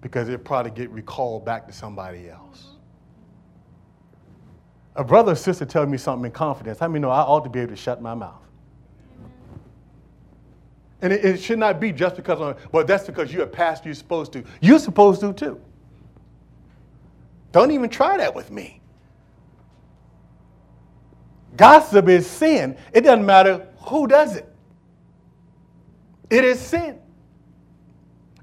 because 0.00 0.28
it 0.28 0.44
probably 0.44 0.70
get 0.70 0.90
recalled 0.90 1.44
back 1.44 1.66
to 1.66 1.72
somebody 1.72 2.28
else. 2.28 2.74
A 4.96 5.02
brother 5.02 5.32
or 5.32 5.36
sister 5.36 5.64
telling 5.64 5.90
me 5.90 5.98
something 5.98 6.26
in 6.26 6.32
confidence, 6.32 6.80
I 6.80 6.88
mean, 6.88 7.02
no, 7.02 7.10
I 7.10 7.22
ought 7.22 7.42
to 7.44 7.50
be 7.50 7.60
able 7.60 7.70
to 7.70 7.76
shut 7.76 8.00
my 8.00 8.14
mouth. 8.14 8.43
And 11.04 11.12
it, 11.12 11.22
it 11.22 11.42
should 11.42 11.58
not 11.58 11.80
be 11.80 11.92
just 11.92 12.16
because, 12.16 12.40
of, 12.40 12.58
well, 12.72 12.82
that's 12.82 13.04
because 13.04 13.30
you're 13.30 13.42
a 13.42 13.46
pastor, 13.46 13.90
you're 13.90 13.94
supposed 13.94 14.32
to. 14.32 14.42
You're 14.62 14.78
supposed 14.78 15.20
to 15.20 15.34
too. 15.34 15.60
Don't 17.52 17.70
even 17.72 17.90
try 17.90 18.16
that 18.16 18.34
with 18.34 18.50
me. 18.50 18.80
Gossip 21.58 22.08
is 22.08 22.26
sin. 22.26 22.78
It 22.94 23.02
doesn't 23.02 23.26
matter 23.26 23.68
who 23.80 24.06
does 24.06 24.36
it. 24.36 24.48
It 26.30 26.42
is 26.42 26.58
sin. 26.58 26.98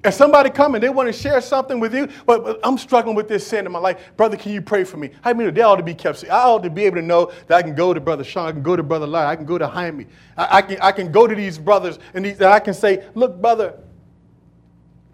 If 0.04 0.16
somebody 0.16 0.50
come 0.50 0.74
and 0.74 0.84
they 0.84 0.90
want 0.90 1.08
to 1.08 1.14
share 1.14 1.40
something 1.42 1.80
with 1.80 1.94
you, 1.94 2.08
but, 2.26 2.44
but, 2.44 2.60
I'm 2.64 2.78
struggling 2.78 3.16
with 3.16 3.28
this 3.28 3.46
sin 3.46 3.68
in 3.68 3.72
my 3.72 3.78
life, 3.78 4.12
brother, 4.18 4.36
can 4.36 4.52
you 4.52 4.62
pray 4.62 4.84
for 4.84 4.98
me? 4.98 5.12
I 5.24 5.34
mean, 5.34 5.54
they 5.54 5.62
ought 5.62 5.76
to 5.76 5.84
be 5.84 5.94
kept. 5.94 6.24
I 6.26 6.44
ought 6.44 6.64
to 6.64 6.72
be 6.72 6.86
able 6.86 6.96
to 6.96 7.04
know 7.04 7.32
that 7.48 7.56
I 7.56 7.62
can 7.62 7.76
go 7.76 7.94
to 7.94 8.00
brother 8.00 8.24
Sean, 8.24 8.48
I 8.48 8.52
can 8.52 8.64
go 8.64 8.76
to 8.76 8.82
brother 8.82 9.06
Larry, 9.06 9.28
I 9.28 9.36
can 9.36 9.46
go 9.46 9.60
to 9.60 9.68
Jaime, 9.68 10.08
I, 10.36 10.58
I, 10.58 10.62
can, 10.64 10.78
I 10.82 10.92
can 10.92 11.12
go 11.12 11.28
to 11.28 11.36
these 11.36 11.60
brothers 11.60 12.00
and, 12.16 12.26
these, 12.26 12.36
and 12.36 12.46
I 12.46 12.60
can 12.60 12.74
say, 12.74 13.08
look, 13.14 13.40
brother, 13.40 13.78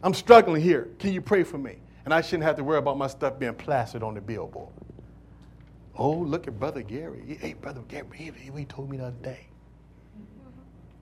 I'm 0.03 0.13
struggling 0.13 0.61
here. 0.61 0.89
Can 0.99 1.11
you 1.11 1.21
pray 1.21 1.43
for 1.43 1.57
me? 1.57 1.77
And 2.05 2.13
I 2.13 2.21
shouldn't 2.21 2.43
have 2.43 2.55
to 2.55 2.63
worry 2.63 2.77
about 2.77 2.97
my 2.97 3.07
stuff 3.07 3.37
being 3.37 3.55
plastered 3.55 4.03
on 4.03 4.13
the 4.13 4.21
billboard. 4.21 4.69
Oh, 5.97 6.11
look 6.11 6.47
at 6.47 6.57
Brother 6.57 6.83
Gary. 6.83 7.37
Hey, 7.41 7.53
Brother 7.53 7.81
Gary, 7.87 8.05
he, 8.13 8.65
told 8.65 8.89
me 8.89 8.97
the 8.97 9.07
other 9.07 9.15
day. 9.21 9.47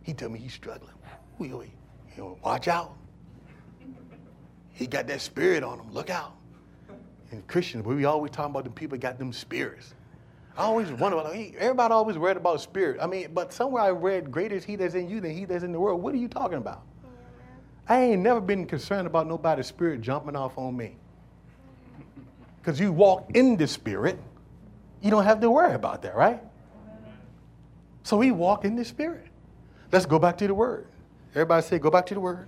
He 0.02 0.14
told 0.14 0.32
me 0.32 0.40
he's 0.40 0.54
struggling. 0.54 0.94
Watch 2.44 2.68
out. 2.68 2.96
He 4.76 4.88
got 4.88 5.08
that 5.08 5.22
spirit 5.22 5.64
on 5.64 5.80
him. 5.80 5.92
Look 5.92 6.10
out. 6.10 6.36
And 7.32 7.46
Christians, 7.48 7.86
we 7.86 8.06
always 8.06 8.32
talking 8.32 8.52
about 8.52 8.66
the 8.66 8.70
people 8.70 8.98
got 8.98 9.18
them 9.18 9.34
spirits. 9.34 9.96
I 10.58 10.64
always 10.64 10.92
wonder, 10.92 11.18
like, 11.18 11.56
everybody 11.58 11.94
always 11.94 12.18
read 12.18 12.38
about 12.38 12.62
spirit. 12.62 13.00
I 13.02 13.08
mean, 13.08 13.30
but 13.34 13.52
somewhere 13.52 13.84
I 13.84 13.90
read, 13.90 14.32
greater 14.32 14.56
is 14.56 14.64
he 14.64 14.76
that's 14.76 14.94
in 14.94 15.10
you 15.10 15.20
than 15.22 15.32
he 15.32 15.46
that's 15.46 15.64
in 15.64 15.72
the 15.72 15.80
world. 15.80 16.02
What 16.02 16.14
are 16.14 16.18
you 16.18 16.28
talking 16.28 16.58
about? 16.58 16.84
I 17.88 18.02
ain't 18.02 18.22
never 18.22 18.42
been 18.42 18.66
concerned 18.66 19.08
about 19.08 19.28
nobody's 19.28 19.68
spirit 19.68 20.02
jumping 20.02 20.36
off 20.36 20.58
on 20.58 20.76
me. 20.76 20.98
Because 22.62 22.80
you 22.80 22.92
walk 22.92 23.32
in 23.34 23.58
the 23.58 23.68
spirit, 23.68 24.20
you 25.02 25.10
don't 25.10 25.24
have 25.24 25.40
to 25.40 25.50
worry 25.50 25.74
about 25.74 26.02
that, 26.02 26.16
right? 26.16 26.42
So 28.04 28.18
we 28.18 28.32
walk 28.32 28.66
in 28.66 28.76
the 28.76 28.86
spirit. 28.86 29.28
Let's 29.92 30.06
go 30.06 30.20
back 30.20 30.38
to 30.40 30.48
the 30.48 30.54
word. 30.54 30.88
Everybody 31.32 31.66
say, 31.66 31.80
go 31.80 31.90
back 31.90 32.06
to 32.08 32.14
the 32.14 32.20
word. 32.20 32.48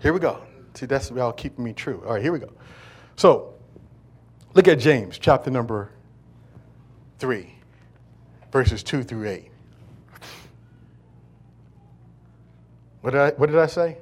Here 0.00 0.12
we 0.12 0.20
go. 0.20 0.42
See, 0.76 0.84
that's 0.84 1.10
y'all 1.10 1.32
keeping 1.32 1.64
me 1.64 1.72
true. 1.72 2.02
All 2.06 2.12
right, 2.12 2.22
here 2.22 2.32
we 2.32 2.38
go. 2.38 2.52
So, 3.16 3.54
look 4.52 4.68
at 4.68 4.78
James, 4.78 5.18
chapter 5.18 5.50
number 5.50 5.90
3, 7.18 7.50
verses 8.52 8.82
2 8.82 9.02
through 9.02 9.26
8. 9.26 9.50
What 13.00 13.12
did 13.12 13.20
I, 13.20 13.30
what 13.30 13.46
did 13.46 13.58
I 13.58 13.66
say? 13.66 13.96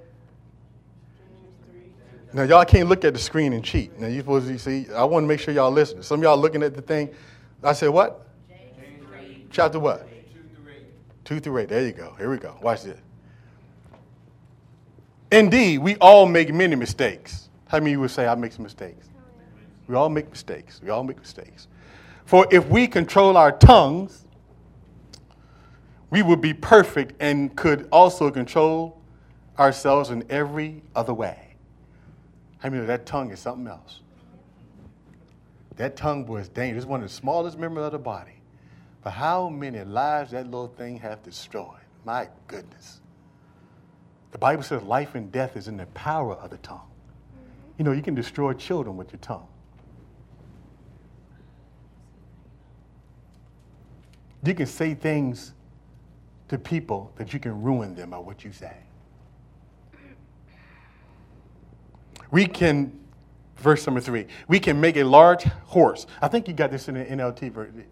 Now, 2.33 2.43
y'all 2.43 2.65
can't 2.65 2.89
look 2.89 3.05
at 3.05 3.13
the 3.13 3.21
screen 3.21 3.53
and 3.53 3.65
cheat. 3.65 3.97
Now, 4.01 4.09
you 4.09 4.19
supposed 4.19 4.49
to 4.49 4.59
see, 4.59 4.93
I 4.93 5.05
want 5.05 5.23
to 5.23 5.29
make 5.29 5.39
sure 5.39 5.55
y'all 5.55 5.71
listen. 5.71 6.03
Some 6.03 6.19
of 6.19 6.25
y'all 6.25 6.37
looking 6.37 6.65
at 6.65 6.75
the 6.75 6.83
thing. 6.83 7.15
I 7.63 7.73
said, 7.73 7.91
what? 7.91 8.27
James 8.49 9.47
Chapter 9.53 9.79
what? 9.79 10.09
2 10.09 10.49
through 10.57 10.73
8. 10.73 11.25
2 11.25 11.41
through 11.41 11.59
8. 11.59 11.69
There 11.69 11.87
you 11.87 11.93
go. 11.93 12.15
Here 12.19 12.29
we 12.29 12.39
go. 12.39 12.59
Watch 12.61 12.83
this. 12.83 12.99
Indeed, 15.35 15.79
we 15.79 15.97
all 15.97 16.27
make 16.27 16.55
many 16.55 16.77
mistakes. 16.77 17.49
How 17.67 17.79
many 17.79 17.91
of 17.91 17.93
you 17.95 18.01
would 18.03 18.13
say 18.13 18.29
I 18.29 18.37
make 18.37 18.53
some 18.53 18.63
mistakes? 18.63 19.09
We 19.89 19.97
all 19.97 20.09
make 20.09 20.31
mistakes. 20.31 20.81
We 20.81 20.91
all 20.91 21.03
make 21.03 21.19
mistakes. 21.19 21.67
For 22.25 22.47
if 22.53 22.69
we 22.69 22.87
control 22.87 23.37
our 23.37 23.51
tongues, 23.51 24.27
we 26.09 26.23
would 26.23 26.41
be 26.41 26.55
perfect 26.55 27.15
and 27.19 27.55
could 27.57 27.89
also 27.91 28.31
control 28.31 29.03
ourselves 29.59 30.11
in 30.11 30.25
every 30.31 30.85
other 30.95 31.13
way. 31.13 31.57
I 32.63 32.69
mean, 32.69 32.87
that 32.87 33.05
tongue 33.05 33.33
is 33.33 33.41
something 33.41 33.67
else. 33.67 34.03
That 35.79 35.97
tongue 35.97 36.27
was 36.27 36.49
dangerous. 36.49 36.85
It's 36.85 36.89
one 36.89 37.03
of 37.03 37.09
the 37.09 37.13
smallest 37.13 37.59
members 37.59 37.87
of 37.87 37.91
the 37.91 37.99
body. 37.99 38.41
But 39.03 39.11
how 39.11 39.49
many 39.49 39.83
lives 39.83 40.31
that 40.31 40.45
little 40.45 40.69
thing 40.69 40.99
have 40.99 41.25
destroyed? 41.25 41.81
My 42.05 42.29
goodness. 42.47 43.01
The 44.35 44.39
Bible 44.39 44.65
says 44.65 44.83
life 44.83 45.15
and 45.15 45.31
death 45.31 45.57
is 45.57 45.69
in 45.69 45.77
the 45.77 45.87
power 45.87 46.35
of 46.35 46.51
the 46.51 46.57
tongue. 46.57 46.89
You 47.79 47.85
know, 47.85 47.93
you 47.93 48.03
can 48.03 48.17
destroy 48.17 48.53
children 48.53 48.97
with 48.97 49.13
your 49.13 49.21
tongue. 49.21 49.47
You 54.45 54.53
can 54.53 54.67
say 54.67 54.95
things 54.95 55.53
to 56.49 56.59
people 56.59 57.13
that 57.15 57.33
you 57.33 57.39
can 57.39 57.63
ruin 57.63 57.95
them 57.95 58.11
by 58.11 58.19
what 58.19 58.45
you 58.45 58.51
say. 58.51 58.77
We 62.33 62.47
can, 62.47 62.99
verse 63.59 63.87
number 63.87 64.01
three, 64.01 64.27
we 64.49 64.59
can 64.59 64.81
make 64.81 64.97
a 64.97 65.05
large 65.05 65.45
horse. 65.45 66.09
I 66.21 66.27
think 66.27 66.49
you 66.49 66.55
got 66.55 66.73
this 66.73 66.89
in 66.89 66.97
the 66.97 67.05
NLT 67.05 67.53
version. 67.53 67.85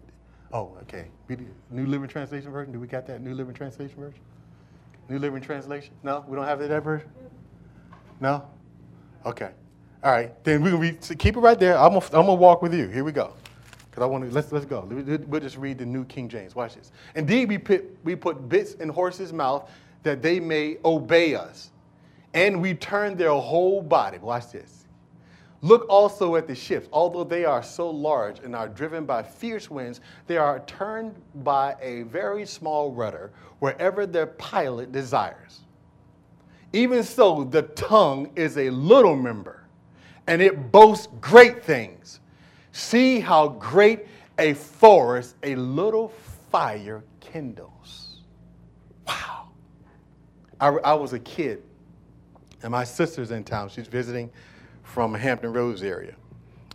Oh, 0.51 0.77
okay. 0.81 1.07
New 1.69 1.85
Living 1.85 2.09
Translation 2.09 2.51
version. 2.51 2.73
Do 2.73 2.81
we 2.81 2.87
got 2.87 3.07
that 3.07 3.21
New 3.21 3.33
Living 3.33 3.53
Translation 3.53 3.95
version? 3.97 4.19
New 5.09 5.19
Living 5.19 5.41
Translation? 5.41 5.93
No, 6.03 6.23
we 6.27 6.35
don't 6.35 6.45
have 6.45 6.59
that 6.59 6.83
version. 6.83 7.09
No. 8.19 8.45
Okay. 9.25 9.51
All 10.03 10.11
right. 10.11 10.43
Then 10.43 10.61
we 10.61 10.73
we 10.73 10.91
keep 11.17 11.35
it 11.35 11.39
right 11.39 11.59
there. 11.59 11.77
I'm 11.77 11.93
gonna, 11.93 12.05
I'm 12.05 12.25
gonna 12.25 12.35
walk 12.35 12.61
with 12.61 12.73
you. 12.73 12.87
Here 12.87 13.03
we 13.03 13.11
go. 13.11 13.33
Because 13.89 14.03
I 14.03 14.05
want 14.07 14.23
to, 14.23 14.31
let's, 14.31 14.51
let's 14.51 14.65
go. 14.65 14.87
We'll 14.89 15.39
just 15.39 15.57
read 15.57 15.77
the 15.77 15.85
New 15.85 16.03
King 16.05 16.27
James. 16.27 16.55
Watch 16.55 16.73
this. 16.73 16.91
Indeed, 17.13 17.47
we 17.47 17.59
put, 17.59 17.85
we 18.03 18.15
put 18.15 18.49
bits 18.49 18.73
in 18.73 18.89
horses' 18.89 19.31
mouth 19.31 19.69
that 20.01 20.23
they 20.23 20.39
may 20.39 20.77
obey 20.83 21.35
us. 21.35 21.69
And 22.33 22.59
we 22.59 22.73
turn 22.73 23.15
their 23.15 23.33
whole 23.33 23.83
body. 23.83 24.17
Watch 24.17 24.51
this. 24.51 24.82
Look 25.63 25.85
also 25.87 26.35
at 26.35 26.45
the 26.45 26.55
ships. 26.55 26.89
Although 26.91 27.23
they 27.23 27.45
are 27.45 27.63
so 27.63 27.89
large 27.89 28.39
and 28.39 28.53
are 28.53 28.67
driven 28.67 29.05
by 29.05 29.23
fierce 29.23 29.71
winds, 29.71 30.01
they 30.27 30.35
are 30.35 30.59
turned 30.65 31.15
by 31.35 31.77
a 31.81 32.03
very 32.03 32.45
small 32.45 32.91
rudder 32.91 33.31
wherever 33.59 34.05
their 34.05 34.27
pilot 34.27 34.91
desires. 34.91 35.61
Even 36.73 37.01
so, 37.01 37.45
the 37.45 37.61
tongue 37.61 38.29
is 38.35 38.57
a 38.57 38.69
little 38.71 39.15
member, 39.15 39.63
and 40.27 40.41
it 40.41 40.69
boasts 40.73 41.07
great 41.21 41.63
things. 41.63 42.19
See 42.73 43.21
how 43.21 43.47
great 43.47 44.05
a 44.37 44.55
forest 44.55 45.35
a 45.43 45.55
little 45.55 46.09
fire 46.51 47.05
kindles. 47.21 48.19
Wow. 49.07 49.51
I, 50.59 50.67
I 50.67 50.93
was 50.95 51.13
a 51.13 51.19
kid, 51.19 51.63
and 52.63 52.71
my 52.71 52.83
sister's 52.83 53.31
in 53.31 53.45
town. 53.45 53.69
She's 53.69 53.87
visiting 53.87 54.29
from 54.93 55.11
Hampton 55.15 55.51
Roads 55.51 55.81
area. 55.81 56.13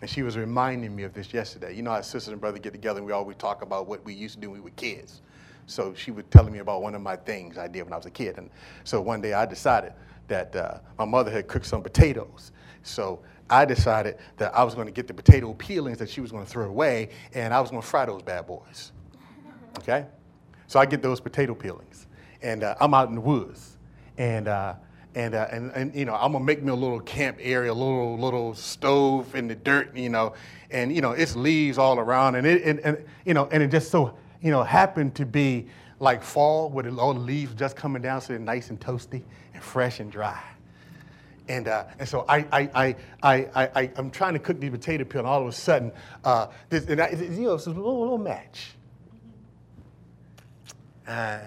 And 0.00 0.10
she 0.10 0.24
was 0.24 0.36
reminding 0.36 0.94
me 0.96 1.04
of 1.04 1.14
this 1.14 1.32
yesterday. 1.32 1.76
You 1.76 1.82
know 1.82 1.92
how 1.92 2.00
sisters 2.00 2.32
and 2.32 2.40
brothers 2.40 2.58
get 2.60 2.72
together 2.72 2.98
and 2.98 3.06
we 3.06 3.12
always 3.12 3.36
talk 3.36 3.62
about 3.62 3.86
what 3.86 4.04
we 4.04 4.12
used 4.12 4.34
to 4.34 4.40
do 4.40 4.50
when 4.50 4.58
we 4.58 4.64
were 4.64 4.74
kids. 4.74 5.20
So 5.66 5.94
she 5.94 6.10
was 6.10 6.24
telling 6.30 6.52
me 6.52 6.58
about 6.58 6.82
one 6.82 6.96
of 6.96 7.00
my 7.00 7.14
things 7.14 7.58
I 7.58 7.68
did 7.68 7.84
when 7.84 7.92
I 7.92 7.96
was 7.96 8.06
a 8.06 8.10
kid. 8.10 8.36
And 8.36 8.50
so 8.82 9.00
one 9.00 9.20
day 9.20 9.34
I 9.34 9.46
decided 9.46 9.92
that 10.26 10.56
uh, 10.56 10.78
my 10.98 11.04
mother 11.04 11.30
had 11.30 11.46
cooked 11.46 11.66
some 11.66 11.80
potatoes. 11.80 12.50
So 12.82 13.20
I 13.48 13.64
decided 13.64 14.18
that 14.38 14.52
I 14.52 14.64
was 14.64 14.74
going 14.74 14.88
to 14.88 14.92
get 14.92 15.06
the 15.06 15.14
potato 15.14 15.54
peelings 15.54 15.98
that 15.98 16.10
she 16.10 16.20
was 16.20 16.32
going 16.32 16.44
to 16.44 16.50
throw 16.50 16.68
away, 16.68 17.10
and 17.34 17.54
I 17.54 17.60
was 17.60 17.70
going 17.70 17.82
to 17.82 17.88
fry 17.88 18.04
those 18.04 18.22
bad 18.22 18.48
boys. 18.48 18.90
Okay? 19.78 20.06
So 20.66 20.80
I 20.80 20.86
get 20.86 21.02
those 21.02 21.20
potato 21.20 21.54
peelings, 21.54 22.08
and 22.42 22.64
uh, 22.64 22.74
I'm 22.80 22.94
out 22.94 23.08
in 23.10 23.14
the 23.14 23.20
woods, 23.20 23.78
and, 24.16 24.48
uh, 24.48 24.74
and, 25.18 25.34
uh, 25.34 25.48
and, 25.50 25.72
and, 25.72 25.94
you 25.96 26.04
know, 26.04 26.14
I'm 26.14 26.32
to 26.32 26.38
make 26.38 26.62
me 26.62 26.70
a 26.70 26.74
little 26.76 27.00
camp 27.00 27.38
area, 27.40 27.72
a 27.72 27.74
little, 27.74 28.16
little 28.16 28.54
stove 28.54 29.34
in 29.34 29.48
the 29.48 29.56
dirt, 29.56 29.96
you 29.96 30.10
know, 30.10 30.34
and, 30.70 30.94
you 30.94 31.00
know, 31.00 31.10
it's 31.10 31.34
leaves 31.34 31.76
all 31.76 31.98
around, 31.98 32.36
and, 32.36 32.46
it, 32.46 32.62
and, 32.62 32.78
and 32.80 33.04
you 33.24 33.34
know, 33.34 33.48
and 33.50 33.60
it 33.60 33.72
just 33.72 33.90
so, 33.90 34.16
you 34.40 34.52
know, 34.52 34.62
happened 34.62 35.16
to 35.16 35.26
be 35.26 35.66
like 35.98 36.22
fall 36.22 36.70
with 36.70 36.86
all 36.96 37.14
the 37.14 37.20
leaves 37.20 37.52
just 37.56 37.74
coming 37.74 38.00
down 38.00 38.20
so 38.20 38.28
they're 38.28 38.38
nice 38.38 38.70
and 38.70 38.78
toasty 38.78 39.24
and 39.54 39.62
fresh 39.62 39.98
and 39.98 40.12
dry. 40.12 40.40
And, 41.48 41.66
uh, 41.66 41.86
and 41.98 42.08
so 42.08 42.24
I, 42.28 42.46
I, 42.52 42.70
I, 42.72 42.96
I, 43.20 43.70
I, 43.74 43.90
I'm 43.96 44.12
trying 44.12 44.34
to 44.34 44.38
cook 44.38 44.60
the 44.60 44.70
potato 44.70 45.02
peel, 45.02 45.22
and 45.22 45.28
all 45.28 45.42
of 45.42 45.48
a 45.48 45.52
sudden, 45.52 45.90
uh, 46.22 46.46
this, 46.68 46.86
and 46.86 47.00
I, 47.00 47.08
you 47.08 47.40
know, 47.40 47.54
it's 47.54 47.66
a 47.66 47.70
little, 47.70 48.00
little 48.00 48.18
match. 48.18 48.68
Uh, 51.08 51.40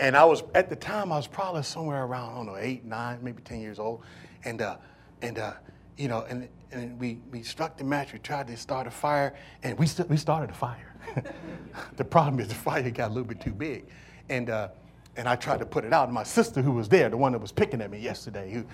and 0.00 0.16
I 0.16 0.24
was, 0.24 0.42
at 0.54 0.70
the 0.70 0.76
time, 0.76 1.12
I 1.12 1.16
was 1.16 1.26
probably 1.26 1.62
somewhere 1.62 2.04
around, 2.04 2.32
I 2.32 2.36
don't 2.36 2.46
know, 2.46 2.56
eight, 2.56 2.84
nine, 2.86 3.18
maybe 3.22 3.42
10 3.42 3.60
years 3.60 3.78
old. 3.78 4.02
And, 4.44 4.62
uh, 4.62 4.78
and 5.20 5.38
uh, 5.38 5.52
you 5.98 6.08
know, 6.08 6.24
and, 6.28 6.48
and 6.72 6.98
we, 6.98 7.20
we 7.30 7.42
struck 7.42 7.76
the 7.76 7.84
match, 7.84 8.14
we 8.14 8.18
tried 8.18 8.46
to 8.46 8.56
start 8.56 8.86
a 8.86 8.90
fire, 8.90 9.34
and 9.62 9.78
we, 9.78 9.86
st- 9.86 10.08
we 10.08 10.16
started 10.16 10.48
a 10.48 10.54
fire. 10.54 10.96
the 11.96 12.04
problem 12.04 12.40
is 12.40 12.48
the 12.48 12.54
fire 12.54 12.90
got 12.90 13.08
a 13.10 13.12
little 13.12 13.28
bit 13.28 13.42
too 13.42 13.52
big. 13.52 13.88
And, 14.30 14.48
uh, 14.48 14.68
and 15.16 15.28
I 15.28 15.36
tried 15.36 15.58
to 15.58 15.66
put 15.66 15.84
it 15.84 15.92
out. 15.92 16.04
And 16.04 16.14
my 16.14 16.22
sister, 16.22 16.62
who 16.62 16.72
was 16.72 16.88
there, 16.88 17.10
the 17.10 17.18
one 17.18 17.32
that 17.32 17.40
was 17.40 17.52
picking 17.52 17.82
at 17.82 17.90
me 17.90 17.98
yesterday, 17.98 18.50
who, 18.50 18.64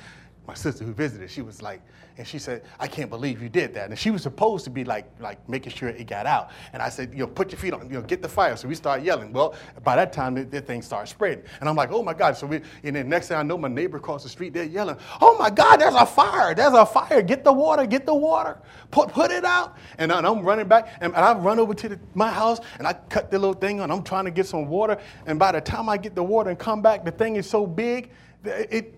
my 0.46 0.54
sister 0.54 0.84
who 0.84 0.92
visited, 0.92 1.30
she 1.30 1.42
was 1.42 1.62
like, 1.62 1.82
and 2.18 2.26
she 2.26 2.38
said, 2.38 2.62
I 2.80 2.86
can't 2.86 3.10
believe 3.10 3.42
you 3.42 3.50
did 3.50 3.74
that. 3.74 3.90
And 3.90 3.98
she 3.98 4.10
was 4.10 4.22
supposed 4.22 4.64
to 4.64 4.70
be 4.70 4.84
like, 4.84 5.04
like 5.20 5.46
making 5.48 5.72
sure 5.72 5.90
it 5.90 6.06
got 6.06 6.24
out. 6.24 6.50
And 6.72 6.80
I 6.80 6.88
said, 6.88 7.12
you 7.12 7.18
know, 7.18 7.26
put 7.26 7.52
your 7.52 7.58
feet 7.58 7.74
on, 7.74 7.86
you 7.90 7.94
know, 7.94 8.02
get 8.02 8.22
the 8.22 8.28
fire. 8.28 8.56
So 8.56 8.68
we 8.68 8.74
start 8.74 9.02
yelling. 9.02 9.32
Well, 9.32 9.54
by 9.84 9.96
that 9.96 10.14
time, 10.14 10.34
the, 10.34 10.44
the 10.44 10.62
thing 10.62 10.80
started 10.80 11.08
spreading. 11.08 11.44
And 11.60 11.68
I'm 11.68 11.76
like, 11.76 11.90
oh 11.92 12.02
my 12.02 12.14
God. 12.14 12.36
So 12.36 12.46
we, 12.46 12.62
and 12.84 12.96
then 12.96 13.08
next 13.10 13.28
thing 13.28 13.36
I 13.36 13.42
know, 13.42 13.58
my 13.58 13.68
neighbor 13.68 13.98
across 13.98 14.22
the 14.22 14.30
street, 14.30 14.54
they're 14.54 14.64
yelling, 14.64 14.96
oh 15.20 15.36
my 15.36 15.50
God, 15.50 15.78
there's 15.78 15.94
a 15.94 16.06
fire. 16.06 16.54
There's 16.54 16.72
a 16.72 16.86
fire. 16.86 17.20
Get 17.20 17.44
the 17.44 17.52
water, 17.52 17.84
get 17.84 18.06
the 18.06 18.14
water. 18.14 18.58
Put, 18.90 19.08
put 19.10 19.30
it 19.30 19.44
out. 19.44 19.76
And, 19.98 20.10
and 20.10 20.26
I'm 20.26 20.40
running 20.40 20.68
back 20.68 20.96
and, 21.02 21.14
and 21.14 21.24
I 21.24 21.34
run 21.34 21.58
over 21.58 21.74
to 21.74 21.88
the, 21.90 22.00
my 22.14 22.30
house 22.30 22.60
and 22.78 22.86
I 22.86 22.94
cut 22.94 23.30
the 23.30 23.38
little 23.38 23.54
thing 23.54 23.80
on. 23.80 23.90
I'm 23.90 24.02
trying 24.02 24.24
to 24.24 24.30
get 24.30 24.46
some 24.46 24.68
water. 24.68 24.98
And 25.26 25.38
by 25.38 25.52
the 25.52 25.60
time 25.60 25.90
I 25.90 25.98
get 25.98 26.14
the 26.14 26.24
water 26.24 26.48
and 26.48 26.58
come 26.58 26.80
back, 26.80 27.04
the 27.04 27.10
thing 27.10 27.36
is 27.36 27.48
so 27.48 27.66
big, 27.66 28.10
it, 28.44 28.94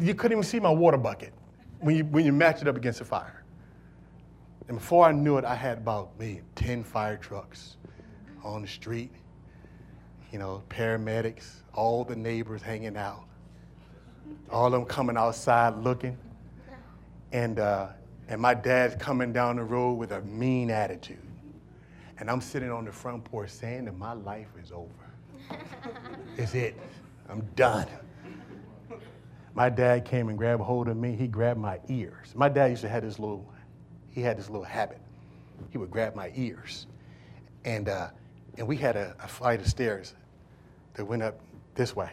you 0.00 0.14
couldn't 0.14 0.32
even 0.32 0.42
see 0.42 0.60
my 0.60 0.70
water 0.70 0.96
bucket 0.96 1.32
when 1.80 1.96
you, 1.96 2.04
when 2.04 2.24
you 2.24 2.32
match 2.32 2.60
it 2.62 2.68
up 2.68 2.76
against 2.76 3.00
a 3.00 3.04
fire. 3.04 3.44
And 4.68 4.78
before 4.78 5.06
I 5.06 5.12
knew 5.12 5.36
it, 5.36 5.44
I 5.44 5.54
had 5.54 5.78
about 5.78 6.10
maybe 6.18 6.42
10 6.54 6.84
fire 6.84 7.16
trucks 7.16 7.76
on 8.44 8.62
the 8.62 8.68
street, 8.68 9.10
you 10.32 10.38
know, 10.38 10.62
paramedics, 10.70 11.62
all 11.74 12.04
the 12.04 12.16
neighbors 12.16 12.62
hanging 12.62 12.96
out, 12.96 13.24
all 14.50 14.66
of 14.66 14.72
them 14.72 14.84
coming 14.84 15.16
outside 15.16 15.76
looking. 15.76 16.16
And, 17.32 17.58
uh, 17.58 17.88
and 18.28 18.40
my 18.40 18.54
dad's 18.54 18.94
coming 18.96 19.32
down 19.32 19.56
the 19.56 19.64
road 19.64 19.94
with 19.94 20.12
a 20.12 20.20
mean 20.22 20.70
attitude. 20.70 21.18
And 22.18 22.30
I'm 22.30 22.40
sitting 22.40 22.70
on 22.70 22.84
the 22.84 22.92
front 22.92 23.24
porch 23.24 23.50
saying 23.50 23.86
that 23.86 23.96
my 23.96 24.12
life 24.12 24.48
is 24.62 24.72
over. 24.72 24.88
it's 26.36 26.54
it. 26.54 26.78
I'm 27.28 27.40
done. 27.56 27.88
My 29.60 29.68
dad 29.68 30.06
came 30.06 30.30
and 30.30 30.38
grabbed 30.38 30.62
hold 30.62 30.88
of 30.88 30.96
me. 30.96 31.14
He 31.14 31.26
grabbed 31.26 31.60
my 31.60 31.80
ears. 31.88 32.32
My 32.34 32.48
dad 32.48 32.70
used 32.70 32.80
to 32.80 32.88
have 32.88 33.02
this 33.02 33.18
little, 33.18 33.46
he 34.08 34.22
had 34.22 34.38
this 34.38 34.48
little 34.48 34.64
habit. 34.64 35.02
He 35.68 35.76
would 35.76 35.90
grab 35.90 36.14
my 36.14 36.32
ears. 36.34 36.86
And, 37.66 37.90
uh, 37.90 38.08
and 38.56 38.66
we 38.66 38.78
had 38.78 38.96
a, 38.96 39.14
a 39.22 39.28
flight 39.28 39.60
of 39.60 39.66
stairs 39.66 40.14
that 40.94 41.04
went 41.04 41.22
up 41.22 41.38
this 41.74 41.94
way. 41.94 42.10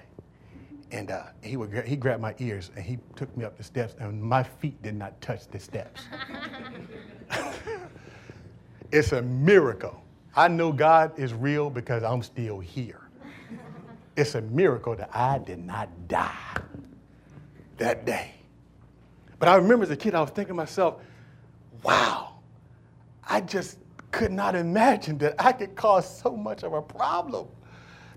And 0.91 1.09
uh, 1.09 1.23
he, 1.41 1.55
would, 1.55 1.87
he 1.87 1.95
grabbed 1.95 2.21
my 2.21 2.35
ears 2.39 2.69
and 2.75 2.83
he 2.83 2.99
took 3.15 3.37
me 3.37 3.45
up 3.45 3.55
the 3.55 3.63
steps, 3.63 3.95
and 3.97 4.21
my 4.21 4.43
feet 4.43 4.83
did 4.83 4.95
not 4.95 5.21
touch 5.21 5.47
the 5.47 5.57
steps. 5.57 6.01
it's 8.91 9.13
a 9.13 9.21
miracle. 9.21 10.03
I 10.35 10.49
know 10.49 10.73
God 10.73 11.17
is 11.17 11.33
real 11.33 11.69
because 11.69 12.03
I'm 12.03 12.23
still 12.23 12.59
here. 12.59 13.07
It's 14.17 14.35
a 14.35 14.41
miracle 14.41 14.97
that 14.97 15.11
I 15.15 15.37
did 15.37 15.63
not 15.65 15.87
die 16.09 16.57
that 17.77 18.05
day. 18.05 18.31
But 19.39 19.49
I 19.49 19.55
remember 19.55 19.83
as 19.83 19.91
a 19.91 19.95
kid, 19.97 20.15
I 20.15 20.21
was 20.21 20.31
thinking 20.31 20.49
to 20.49 20.53
myself, 20.55 21.01
wow, 21.83 22.39
I 23.23 23.41
just 23.41 23.77
could 24.11 24.31
not 24.31 24.55
imagine 24.55 25.17
that 25.19 25.35
I 25.39 25.51
could 25.51 25.75
cause 25.75 26.19
so 26.21 26.35
much 26.35 26.63
of 26.63 26.73
a 26.73 26.81
problem. 26.81 27.47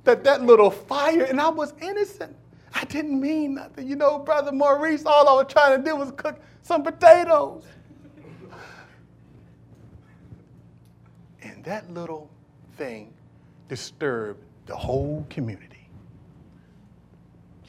That 0.04 0.24
that 0.24 0.42
little 0.42 0.70
fire, 0.70 1.24
and 1.24 1.40
I 1.40 1.50
was 1.50 1.74
innocent. 1.80 2.34
I 2.74 2.84
didn't 2.84 3.20
mean 3.20 3.54
nothing. 3.54 3.86
You 3.86 3.96
know, 3.96 4.18
Brother 4.18 4.52
Maurice, 4.52 5.04
all 5.04 5.28
I 5.28 5.42
was 5.42 5.52
trying 5.52 5.76
to 5.76 5.84
do 5.84 5.96
was 5.96 6.12
cook 6.12 6.40
some 6.62 6.82
potatoes. 6.82 7.64
and 11.42 11.64
that 11.64 11.90
little 11.92 12.30
thing 12.76 13.12
disturbed 13.68 14.42
the 14.66 14.76
whole 14.76 15.26
community. 15.28 15.79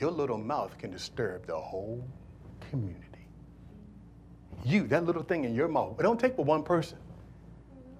Your 0.01 0.09
little 0.09 0.39
mouth 0.39 0.75
can 0.79 0.89
disturb 0.89 1.45
the 1.45 1.55
whole 1.55 2.03
community. 2.71 3.27
You, 4.65 4.87
that 4.87 5.05
little 5.05 5.21
thing 5.21 5.43
in 5.43 5.53
your 5.53 5.67
mouth, 5.67 5.99
it 5.99 6.03
don't 6.03 6.19
take 6.19 6.35
but 6.35 6.47
one 6.47 6.63
person. 6.63 6.97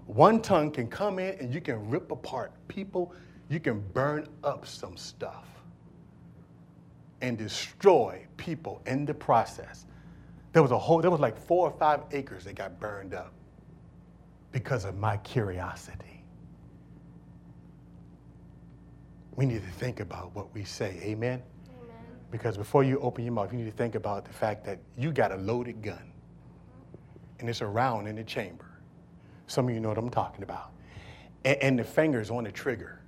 One 0.08 0.42
tongue 0.42 0.72
can 0.72 0.88
come 0.88 1.20
in 1.20 1.36
and 1.40 1.54
you 1.54 1.62
can 1.62 1.90
rip 1.92 2.12
apart 2.12 2.54
people, 2.68 3.14
you 3.50 3.60
can 3.60 3.82
burn 3.94 4.28
up 4.44 4.66
some 4.66 4.98
stuff 4.98 5.46
and 7.22 7.38
destroy 7.38 8.26
people 8.36 8.82
in 8.88 9.06
the 9.06 9.14
process. 9.14 9.86
There 10.54 10.64
was 10.64 10.72
a 10.72 10.80
whole, 10.80 11.02
there 11.02 11.12
was 11.12 11.20
like 11.20 11.38
four 11.38 11.70
or 11.70 11.78
five 11.78 12.02
acres 12.12 12.46
that 12.46 12.56
got 12.56 12.80
burned 12.80 13.14
up 13.14 13.32
because 14.52 14.86
of 14.86 14.98
my 14.98 15.18
curiosity. 15.18 16.24
We 19.36 19.46
need 19.46 19.62
to 19.64 19.72
think 19.72 20.00
about 20.00 20.36
what 20.36 20.52
we 20.52 20.64
say. 20.64 21.00
Amen? 21.04 21.44
Because 22.32 22.58
before 22.58 22.84
you 22.84 23.00
open 23.00 23.26
your 23.26 23.34
mouth, 23.34 23.52
you 23.52 23.60
need 23.60 23.70
to 23.70 23.78
think 23.78 23.96
about 23.96 24.26
the 24.26 24.34
fact 24.34 24.66
that 24.66 24.80
you 24.98 25.12
got 25.12 25.32
a 25.32 25.36
loaded 25.36 25.82
gun 25.82 26.12
and 27.40 27.50
it's 27.50 27.62
around 27.62 28.08
in 28.08 28.16
the 28.16 28.24
chamber. 28.24 28.66
Some 29.48 29.68
of 29.68 29.74
you 29.74 29.82
know 29.82 29.90
what 29.90 29.98
I'm 29.98 30.10
talking 30.10 30.44
about. 30.44 30.72
And, 31.44 31.58
and 31.62 31.80
the 31.80 31.84
finger's 31.84 32.32
on 32.32 32.46
the 32.46 32.52
trigger. 32.52 33.02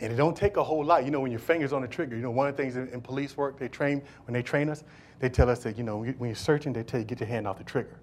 And 0.00 0.12
it 0.12 0.16
don't 0.16 0.36
take 0.36 0.56
a 0.56 0.64
whole 0.64 0.84
lot. 0.84 1.04
You 1.04 1.10
know, 1.10 1.20
when 1.20 1.30
your 1.30 1.40
finger's 1.40 1.72
on 1.72 1.82
the 1.82 1.88
trigger, 1.88 2.16
you 2.16 2.22
know, 2.22 2.30
one 2.30 2.48
of 2.48 2.56
the 2.56 2.62
things 2.62 2.76
in, 2.76 2.88
in 2.88 3.00
police 3.00 3.36
work, 3.36 3.58
they 3.58 3.68
train, 3.68 4.02
when 4.26 4.32
they 4.32 4.42
train 4.42 4.68
us, 4.68 4.84
they 5.20 5.28
tell 5.28 5.48
us 5.50 5.60
that, 5.60 5.76
you 5.76 5.84
know, 5.84 5.98
when 5.98 6.28
you're 6.28 6.34
searching, 6.34 6.72
they 6.72 6.82
tell 6.82 6.98
you, 6.98 7.06
get 7.06 7.20
your 7.20 7.28
hand 7.28 7.46
off 7.46 7.58
the 7.58 7.64
trigger. 7.64 8.00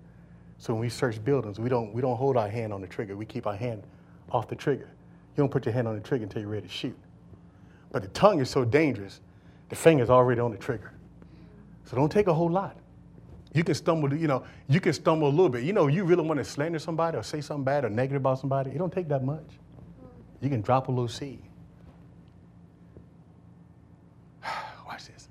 So 0.60 0.74
when 0.74 0.82
we 0.82 0.90
search 0.90 1.24
buildings, 1.24 1.60
we 1.60 1.68
don't, 1.68 1.94
we 1.94 2.02
don't 2.02 2.16
hold 2.16 2.38
our 2.38 2.48
hand 2.48 2.72
on 2.72 2.82
the 2.82 2.88
trigger. 2.88 3.18
We 3.18 3.26
keep 3.26 3.48
our 3.48 3.56
hand 3.56 3.84
off 4.32 4.48
the 4.48 4.56
trigger. 4.56 4.90
You 5.36 5.44
don't 5.44 5.52
put 5.52 5.66
your 5.66 5.74
hand 5.74 5.88
on 5.88 5.96
the 5.96 6.02
trigger 6.02 6.24
until 6.24 6.42
you're 6.42 6.52
ready 6.52 6.68
to 6.68 6.74
shoot. 6.74 6.98
But 7.92 8.04
the 8.04 8.10
tongue 8.10 8.40
is 8.40 8.50
so 8.50 8.64
dangerous, 8.64 9.22
the 9.70 9.76
finger's 9.76 10.10
already 10.10 10.42
on 10.42 10.52
the 10.52 10.58
trigger. 10.58 10.92
So 11.86 11.96
don't 11.96 12.12
take 12.12 12.28
a 12.28 12.34
whole 12.34 12.50
lot. 12.50 12.78
You 13.54 13.64
can 13.64 13.74
stumble, 13.74 14.14
you 14.14 14.28
know, 14.28 14.44
you 14.68 14.80
can 14.80 14.94
stumble 14.94 15.28
a 15.28 15.32
little 15.32 15.50
bit. 15.50 15.64
You 15.64 15.74
know, 15.74 15.88
you 15.88 16.04
really 16.04 16.22
want 16.22 16.38
to 16.38 16.44
slander 16.44 16.78
somebody 16.78 17.18
or 17.18 17.24
say 17.24 17.42
something 17.42 17.64
bad 17.64 17.84
or 17.84 17.90
negative 17.90 18.22
about 18.22 18.40
somebody, 18.40 18.72
it 18.72 18.78
don't 18.78 18.94
take 18.94 19.08
that 19.08 19.24
much. 19.24 19.46
You 20.42 20.50
can 20.50 20.62
drop 20.62 20.88
a 20.88 20.92
little 20.92 21.08
seed. 21.08 21.42
Watch 24.88 25.08
this. 25.08 25.30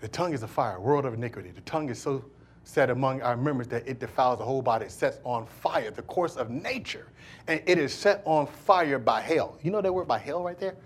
The 0.00 0.08
tongue 0.08 0.34
is 0.34 0.42
a 0.42 0.48
fire, 0.48 0.78
world 0.78 1.06
of 1.06 1.14
iniquity. 1.14 1.50
The 1.50 1.62
tongue 1.62 1.88
is 1.88 2.00
so 2.00 2.24
set 2.64 2.90
among 2.90 3.22
our 3.22 3.34
members 3.34 3.66
that 3.68 3.88
it 3.88 3.98
defiles 3.98 4.38
the 4.38 4.44
whole 4.44 4.60
body. 4.60 4.84
It 4.84 4.92
sets 4.92 5.18
on 5.24 5.46
fire 5.46 5.90
the 5.90 6.02
course 6.02 6.36
of 6.36 6.50
nature. 6.50 7.08
And 7.46 7.62
it 7.64 7.78
is 7.78 7.94
set 7.94 8.22
on 8.26 8.46
fire 8.46 8.98
by 8.98 9.22
hell. 9.22 9.58
You 9.62 9.70
know 9.70 9.80
that 9.80 9.92
word 9.92 10.06
by 10.06 10.18
hell 10.18 10.42
right 10.42 10.58
there? 10.58 10.76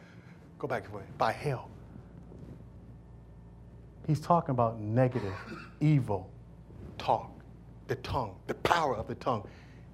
Go 0.61 0.69
back 0.69 0.89
to 0.89 0.99
it. 0.99 1.19
By 1.19 1.33
hell. 1.33 1.72
He's 4.07 4.21
talking 4.21 4.51
about 4.51 4.81
negative, 4.81 5.35
evil 5.81 6.31
talk. 6.99 7.31
The 7.89 7.97
tongue, 7.97 8.37
the 8.47 8.55
power 8.55 8.97
of 8.97 9.07
the 9.07 9.15
tongue. 9.17 9.47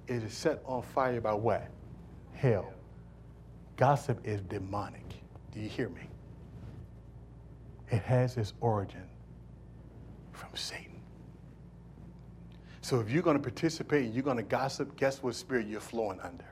It 0.07 0.23
is 0.23 0.33
set 0.33 0.61
on 0.65 0.81
fire 0.81 1.19
by 1.19 1.33
what? 1.33 1.69
Hell. 2.33 2.71
Gossip 3.77 4.19
is 4.25 4.41
demonic. 4.41 5.05
Do 5.51 5.59
you 5.59 5.69
hear 5.69 5.89
me? 5.89 6.01
It 7.91 8.01
has 8.03 8.37
its 8.37 8.53
origin 8.61 9.03
from 10.31 10.49
Satan. 10.53 11.01
So 12.81 12.99
if 12.99 13.09
you're 13.09 13.23
going 13.23 13.37
to 13.37 13.43
participate 13.43 14.05
and 14.05 14.13
you're 14.13 14.23
going 14.23 14.37
to 14.37 14.43
gossip, 14.43 14.95
guess 14.95 15.21
what 15.21 15.35
spirit 15.35 15.67
you're 15.67 15.79
flowing 15.79 16.19
under? 16.21 16.45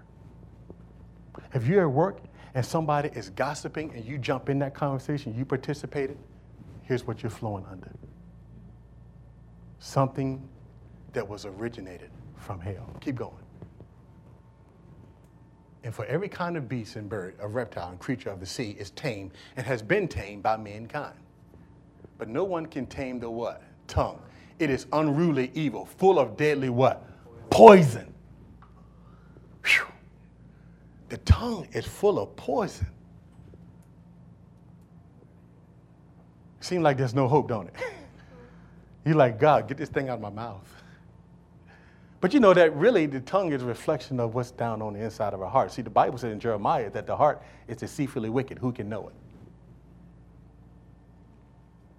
If 1.54 1.67
you're 1.67 1.84
at 1.84 1.91
work 1.91 2.20
and 2.54 2.65
somebody 2.65 3.10
is 3.10 3.30
gossiping 3.30 3.91
and 3.96 4.04
you 4.04 4.17
jump 4.17 4.50
in 4.50 4.60
that 4.60 4.74
conversation, 4.74 5.36
you 5.36 5.46
participated, 5.46 6.17
here's 6.88 7.06
what 7.06 7.21
you're 7.21 7.30
flowing 7.30 7.65
under 7.69 7.91
something 9.80 10.47
that 11.13 11.28
was 11.28 11.45
originated 11.45 12.10
from 12.36 12.60
hell. 12.60 12.89
Keep 13.00 13.15
going. 13.15 13.32
And 15.84 15.93
for 15.93 16.04
every 16.06 16.28
kind 16.28 16.58
of 16.58 16.67
beast 16.67 16.95
and 16.95 17.08
bird, 17.08 17.36
a 17.39 17.47
reptile 17.47 17.89
and 17.89 18.00
creature 18.00 18.30
of 18.30 18.39
the 18.39 18.45
sea 18.45 18.76
is 18.78 18.89
tamed 18.91 19.32
and 19.56 19.65
has 19.65 19.82
been 19.82 20.08
tamed 20.08 20.43
by 20.43 20.58
mankind. 20.58 21.15
But 22.17 22.28
no 22.28 22.43
one 22.43 22.65
can 22.65 22.88
tame 22.88 23.19
the 23.19 23.30
what? 23.30 23.62
Tongue. 23.88 24.19
It 24.60 24.69
is 24.69 24.88
unruly 24.91 25.52
evil, 25.54 25.86
full 25.86 26.19
of 26.19 26.36
deadly 26.36 26.69
what? 26.69 27.06
Poison. 27.50 28.13
The 31.10 31.17
tongue 31.19 31.67
is 31.71 31.86
full 31.86 32.19
of 32.19 32.36
poison. 32.36 32.88
Seems 36.68 36.84
like 36.84 36.98
there's 36.98 37.14
no 37.14 37.30
hope, 37.30 37.48
don't 37.48 37.70
it? 37.70 37.76
You're 39.06 39.16
like, 39.16 39.40
God, 39.40 39.70
get 39.70 39.78
this 39.78 39.88
thing 39.88 40.10
out 40.10 40.16
of 40.16 40.22
my 40.22 40.30
mouth. 40.30 40.68
But 42.20 42.34
you 42.34 42.42
know 42.42 42.54
that 42.54 42.76
really 42.76 43.06
the 43.06 43.22
tongue 43.22 43.54
is 43.54 43.64
a 43.64 43.66
reflection 43.66 44.20
of 44.20 44.36
what's 44.36 44.52
down 44.52 44.82
on 44.82 44.92
the 44.92 45.00
inside 45.00 45.34
of 45.34 45.42
our 45.42 45.50
heart. 45.50 45.72
See, 45.72 45.82
the 45.82 45.90
Bible 45.90 46.18
says 46.18 46.34
in 46.34 46.42
Jeremiah 46.42 46.90
that 46.90 47.08
the 47.08 47.16
heart 47.16 47.42
is 47.70 47.78
deceitfully 47.78 48.30
wicked. 48.30 48.60
Who 48.60 48.74
can 48.74 48.90
know 48.90 49.08
it? 49.08 49.14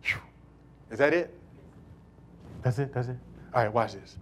Whew. 0.03 0.21
Is 0.91 0.99
that 0.99 1.15
it? 1.15 1.33
That's 2.61 2.79
it? 2.79 2.93
That's 2.93 3.09
it? 3.09 3.17
All 3.55 3.63
right, 3.63 3.73
watch 3.73 3.95
this. 3.95 4.19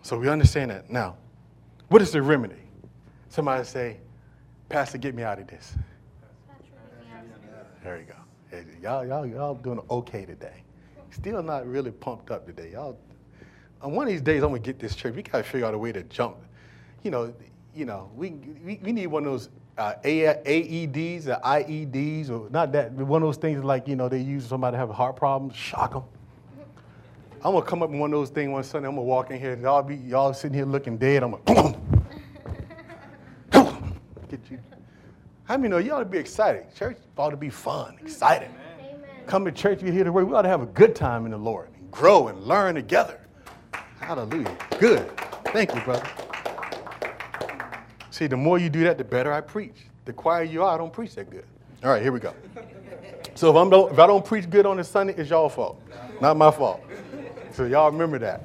So 0.00 0.18
we 0.18 0.30
understand 0.30 0.70
that. 0.70 0.88
Now, 0.88 1.18
what 1.88 2.00
is 2.00 2.10
the 2.10 2.22
remedy? 2.22 2.62
Somebody 3.28 3.64
say, 3.64 3.98
Pastor, 4.70 4.96
get 4.96 5.14
me 5.14 5.24
out 5.24 5.38
of 5.38 5.46
this. 5.46 5.74
There 7.84 7.98
you 7.98 8.06
go. 8.06 8.14
Y'all, 8.82 9.04
y'all, 9.06 9.26
y'all 9.26 9.54
doing 9.54 9.80
okay 9.90 10.24
today. 10.24 10.62
Still 11.10 11.42
not 11.42 11.66
really 11.66 11.90
pumped 11.90 12.30
up 12.30 12.46
today. 12.46 12.70
Y'all, 12.72 12.98
on 13.82 13.92
one 13.92 14.06
of 14.06 14.12
these 14.12 14.22
days, 14.22 14.42
I'm 14.42 14.50
gonna 14.50 14.60
get 14.60 14.78
this 14.78 14.94
church. 14.94 15.14
We 15.14 15.22
gotta 15.22 15.44
figure 15.44 15.66
out 15.66 15.74
a 15.74 15.78
way 15.78 15.92
to 15.92 16.02
jump. 16.04 16.36
You 17.02 17.10
know, 17.10 17.34
you 17.74 17.84
know, 17.84 18.10
we 18.16 18.30
we, 18.64 18.80
we 18.82 18.92
need 18.92 19.08
one 19.08 19.24
of 19.24 19.32
those 19.32 19.48
uh, 19.76 19.94
AEDs 20.02 21.26
or 21.26 21.40
IEDs 21.44 22.30
or 22.30 22.50
not 22.50 22.72
that 22.72 22.92
one 22.92 23.22
of 23.22 23.28
those 23.28 23.36
things 23.36 23.62
like 23.62 23.86
you 23.86 23.96
know 23.96 24.08
they 24.08 24.20
use 24.20 24.46
somebody 24.46 24.76
have 24.76 24.90
heart 24.90 25.16
problems, 25.16 25.54
shock 25.54 25.92
them. 25.92 26.04
I'm 27.44 27.52
gonna 27.52 27.62
come 27.62 27.82
up 27.82 27.90
with 27.90 28.00
one 28.00 28.12
of 28.12 28.18
those 28.18 28.30
things 28.30 28.50
one 28.50 28.64
Sunday. 28.64 28.88
I'm 28.88 28.94
gonna 28.94 29.06
walk 29.06 29.30
in 29.30 29.38
here, 29.38 29.56
y'all 29.56 29.82
be 29.82 29.96
y'all 29.96 30.32
sitting 30.32 30.56
here 30.56 30.66
looking 30.66 30.98
dead. 30.98 31.22
I'm 31.22 31.36
gonna 31.44 31.76
get 34.28 34.40
you. 34.50 34.58
How 35.48 35.56
many 35.56 35.70
know 35.70 35.78
you 35.78 35.94
ought 35.94 36.00
to 36.00 36.04
be 36.04 36.18
excited? 36.18 36.66
Church 36.76 36.98
ought 37.16 37.30
to 37.30 37.36
be 37.38 37.48
fun, 37.48 37.96
exciting. 38.02 38.54
Amen. 38.78 39.00
Come 39.26 39.46
to 39.46 39.50
church, 39.50 39.82
you 39.82 39.90
hear 39.90 40.04
the 40.04 40.12
word. 40.12 40.28
We 40.28 40.34
ought 40.34 40.42
to 40.42 40.48
have 40.48 40.60
a 40.60 40.66
good 40.66 40.94
time 40.94 41.24
in 41.24 41.30
the 41.30 41.38
Lord 41.38 41.70
and 41.74 41.90
grow 41.90 42.28
and 42.28 42.38
learn 42.44 42.74
together. 42.74 43.18
Hallelujah. 43.98 44.54
Good. 44.78 45.10
Thank 45.46 45.74
you, 45.74 45.80
brother. 45.80 46.06
See, 48.10 48.26
the 48.26 48.36
more 48.36 48.58
you 48.58 48.68
do 48.68 48.84
that, 48.84 48.98
the 48.98 49.04
better 49.04 49.32
I 49.32 49.40
preach. 49.40 49.86
The 50.04 50.12
quieter 50.12 50.44
you 50.44 50.62
are, 50.62 50.74
I 50.74 50.76
don't 50.76 50.92
preach 50.92 51.14
that 51.14 51.30
good. 51.30 51.46
All 51.82 51.92
right, 51.92 52.02
here 52.02 52.12
we 52.12 52.20
go. 52.20 52.34
So 53.34 53.48
if, 53.48 53.56
I'm 53.56 53.72
if 53.90 53.98
I 53.98 54.06
don't 54.06 54.26
preach 54.26 54.50
good 54.50 54.66
on 54.66 54.78
a 54.80 54.84
Sunday, 54.84 55.14
it's 55.16 55.30
y'all 55.30 55.48
fault, 55.48 55.80
not 56.20 56.36
my 56.36 56.50
fault. 56.50 56.82
So 57.52 57.64
y'all 57.64 57.90
remember 57.90 58.18
that. 58.18 58.42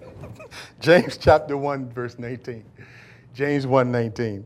James 0.80 1.18
chapter 1.18 1.58
1, 1.58 1.90
verse 1.90 2.18
19. 2.18 2.64
James 3.34 3.66
1:19. 3.66 4.44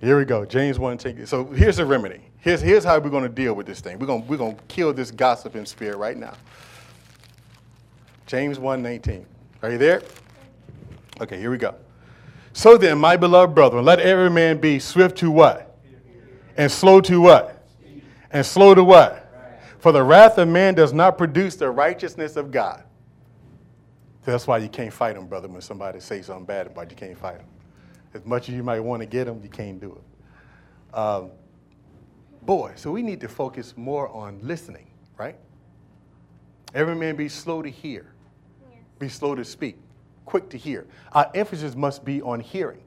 Here 0.00 0.18
we 0.18 0.24
go. 0.24 0.44
James 0.44 0.78
1 0.78 0.98
take 0.98 1.26
So 1.26 1.46
here's 1.46 1.78
the 1.78 1.86
remedy. 1.86 2.20
Here's, 2.38 2.60
here's 2.60 2.84
how 2.84 2.98
we're 2.98 3.10
going 3.10 3.22
to 3.22 3.28
deal 3.28 3.54
with 3.54 3.66
this 3.66 3.80
thing. 3.80 3.98
We're 3.98 4.06
going 4.06 4.26
we're 4.26 4.36
to 4.36 4.56
kill 4.68 4.92
this 4.92 5.10
gossiping 5.10 5.66
spirit 5.66 5.96
right 5.96 6.16
now. 6.16 6.34
James 8.26 8.58
1:19. 8.58 9.24
Are 9.62 9.70
you 9.70 9.78
there? 9.78 10.02
Okay, 11.20 11.38
here 11.38 11.50
we 11.50 11.58
go. 11.58 11.74
So 12.52 12.76
then, 12.76 12.98
my 12.98 13.16
beloved 13.16 13.54
brethren, 13.54 13.84
let 13.84 14.00
every 14.00 14.30
man 14.30 14.58
be 14.58 14.78
swift 14.78 15.16
to 15.18 15.30
what? 15.30 15.78
And 16.56 16.70
slow 16.70 17.00
to 17.02 17.20
what? 17.20 17.66
And 18.30 18.44
slow 18.44 18.74
to 18.74 18.82
what? 18.82 19.22
For 19.78 19.92
the 19.92 20.02
wrath 20.02 20.38
of 20.38 20.48
man 20.48 20.74
does 20.74 20.92
not 20.92 21.16
produce 21.16 21.56
the 21.56 21.70
righteousness 21.70 22.36
of 22.36 22.50
God. 22.50 22.82
That's 24.24 24.46
why 24.46 24.58
you 24.58 24.68
can't 24.68 24.92
fight 24.92 25.14
them, 25.14 25.26
brother, 25.26 25.46
when 25.46 25.60
somebody 25.60 26.00
says 26.00 26.26
something 26.26 26.44
bad 26.44 26.66
about 26.66 26.90
you, 26.90 26.96
can't 26.96 27.16
fight 27.16 27.38
them. 27.38 27.46
As 28.16 28.24
much 28.24 28.48
as 28.48 28.54
you 28.54 28.62
might 28.62 28.80
want 28.80 29.02
to 29.02 29.06
get 29.06 29.24
them, 29.24 29.40
you 29.42 29.50
can't 29.50 29.78
do 29.78 29.92
it. 29.92 30.96
Um, 30.96 31.30
boy, 32.42 32.72
so 32.74 32.90
we 32.90 33.02
need 33.02 33.20
to 33.20 33.28
focus 33.28 33.74
more 33.76 34.08
on 34.08 34.38
listening, 34.42 34.86
right? 35.18 35.36
Every 36.74 36.94
man 36.94 37.14
be 37.14 37.28
slow 37.28 37.60
to 37.60 37.68
hear, 37.68 38.14
yes. 38.70 38.80
be 38.98 39.08
slow 39.10 39.34
to 39.34 39.44
speak, 39.44 39.76
quick 40.24 40.48
to 40.48 40.56
hear. 40.56 40.86
Our 41.12 41.30
emphasis 41.34 41.76
must 41.76 42.06
be 42.06 42.22
on 42.22 42.40
hearing. 42.40 42.80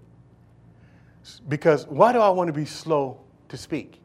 Because 1.48 1.86
why 1.86 2.12
do 2.12 2.20
I 2.20 2.30
want 2.30 2.48
to 2.48 2.54
be 2.54 2.66
slow 2.66 3.22
to 3.50 3.58
speak? 3.58 4.02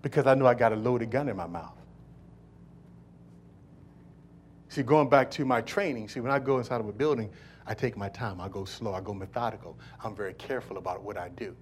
Because 0.00 0.26
I 0.26 0.34
know 0.34 0.46
I 0.46 0.54
got 0.54 0.72
a 0.72 0.76
loaded 0.76 1.10
gun 1.10 1.28
in 1.28 1.36
my 1.36 1.46
mouth. 1.46 1.76
See, 4.70 4.82
going 4.82 5.10
back 5.10 5.30
to 5.32 5.44
my 5.44 5.60
training, 5.60 6.08
see, 6.08 6.20
when 6.20 6.32
I 6.32 6.38
go 6.38 6.56
inside 6.56 6.80
of 6.80 6.88
a 6.88 6.92
building, 6.92 7.30
I 7.68 7.74
take 7.74 7.98
my 7.98 8.08
time. 8.08 8.40
I 8.40 8.48
go 8.48 8.64
slow. 8.64 8.94
I 8.94 9.00
go 9.02 9.12
methodical. 9.12 9.78
I'm 10.02 10.16
very 10.16 10.32
careful 10.34 10.78
about 10.78 11.02
what 11.02 11.18
I 11.18 11.28
do. 11.28 11.54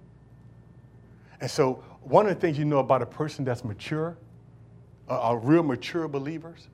And 1.41 1.51
so, 1.51 1.83
one 2.01 2.25
of 2.25 2.33
the 2.33 2.39
things 2.39 2.57
you 2.57 2.63
know 2.63 2.79
about 2.79 3.01
a 3.01 3.05
person 3.05 3.43
that's 3.43 3.65
mature, 3.65 4.17
uh, 5.09 5.37
real 5.39 5.63
mature 5.63 6.07
believers, 6.07 6.69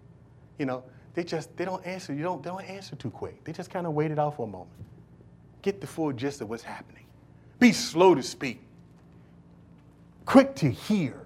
you 0.60 0.68
know, 0.68 0.84
they 1.16 1.24
just 1.24 1.56
they 1.58 1.66
don't 1.66 1.84
answer. 1.86 2.14
You 2.14 2.22
don't 2.22 2.44
they 2.44 2.52
don't 2.52 2.64
answer 2.64 2.96
too 2.96 3.10
quick. 3.10 3.44
They 3.44 3.52
just 3.52 3.72
kind 3.72 3.88
of 3.88 3.94
wait 3.94 4.12
it 4.12 4.20
out 4.20 4.36
for 4.36 4.48
a 4.48 4.50
moment. 4.50 4.70
Get 5.64 5.82
the 5.82 5.88
full 5.88 6.14
gist 6.14 6.42
of 6.42 6.50
what's 6.50 6.64
happening. 6.64 7.06
Be 7.60 7.72
slow 7.72 8.14
to 8.14 8.22
speak. 8.22 8.62
Quick 10.26 10.56
to 10.58 10.70
hear. 10.70 11.20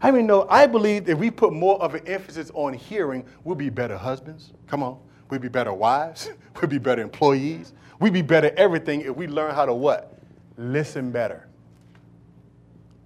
I 0.00 0.10
mean, 0.10 0.26
no, 0.26 0.46
I 0.48 0.66
believe 0.66 1.08
if 1.08 1.18
we 1.18 1.30
put 1.30 1.52
more 1.52 1.80
of 1.82 1.94
an 1.94 2.06
emphasis 2.06 2.50
on 2.54 2.74
hearing, 2.74 3.24
we'll 3.44 3.56
be 3.56 3.70
better 3.70 3.96
husbands. 3.96 4.52
Come 4.66 4.82
on. 4.82 4.98
We'll 5.30 5.40
be 5.40 5.48
better 5.48 5.72
wives. 5.72 6.30
We'd 6.60 6.70
be 6.70 6.78
better 6.78 7.02
employees. 7.02 7.72
We'd 8.00 8.12
be 8.12 8.22
better 8.22 8.52
everything 8.56 9.02
if 9.02 9.14
we 9.14 9.26
learn 9.26 9.54
how 9.54 9.66
to 9.66 9.74
what? 9.74 10.18
Listen 10.56 11.10
better. 11.10 11.46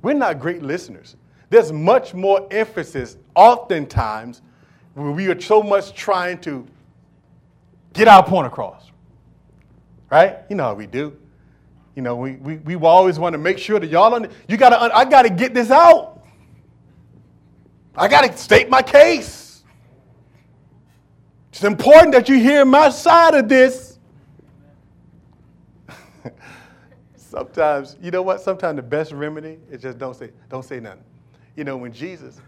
We're 0.02 0.14
not 0.14 0.38
great 0.40 0.62
listeners. 0.62 1.16
There's 1.50 1.72
much 1.72 2.14
more 2.14 2.46
emphasis, 2.50 3.16
oftentimes, 3.34 4.42
when 4.94 5.14
we 5.14 5.28
are 5.28 5.40
so 5.40 5.62
much 5.62 5.94
trying 5.94 6.38
to 6.40 6.66
get 7.92 8.08
our 8.08 8.24
point 8.24 8.46
across. 8.46 8.90
Right? 10.10 10.38
You 10.48 10.56
know 10.56 10.64
how 10.64 10.74
we 10.74 10.86
do. 10.86 11.16
You 11.94 12.02
know, 12.02 12.16
we, 12.16 12.32
we, 12.36 12.56
we 12.56 12.74
always 12.76 13.18
want 13.18 13.34
to 13.34 13.38
make 13.38 13.58
sure 13.58 13.78
that 13.78 13.90
y'all, 13.90 14.14
under, 14.14 14.30
you 14.48 14.56
got 14.56 14.70
to, 14.70 14.96
I 14.96 15.04
got 15.04 15.22
to 15.22 15.30
get 15.30 15.52
this 15.54 15.70
out. 15.70 16.22
I 17.94 18.08
got 18.08 18.22
to 18.22 18.36
state 18.36 18.70
my 18.70 18.80
case. 18.80 19.41
It's 21.52 21.64
important 21.64 22.12
that 22.12 22.30
you 22.30 22.38
hear 22.38 22.64
my 22.64 22.88
side 22.88 23.34
of 23.34 23.46
this. 23.46 23.98
Sometimes, 27.14 27.96
you 28.00 28.10
know 28.10 28.22
what? 28.22 28.40
Sometimes 28.40 28.76
the 28.76 28.82
best 28.82 29.12
remedy 29.12 29.58
is 29.70 29.82
just 29.82 29.98
don't 29.98 30.16
say, 30.16 30.30
don't 30.48 30.64
say 30.64 30.80
nothing. 30.80 31.04
You 31.54 31.64
know, 31.64 31.76
when 31.76 31.92
Jesus, 31.92 32.40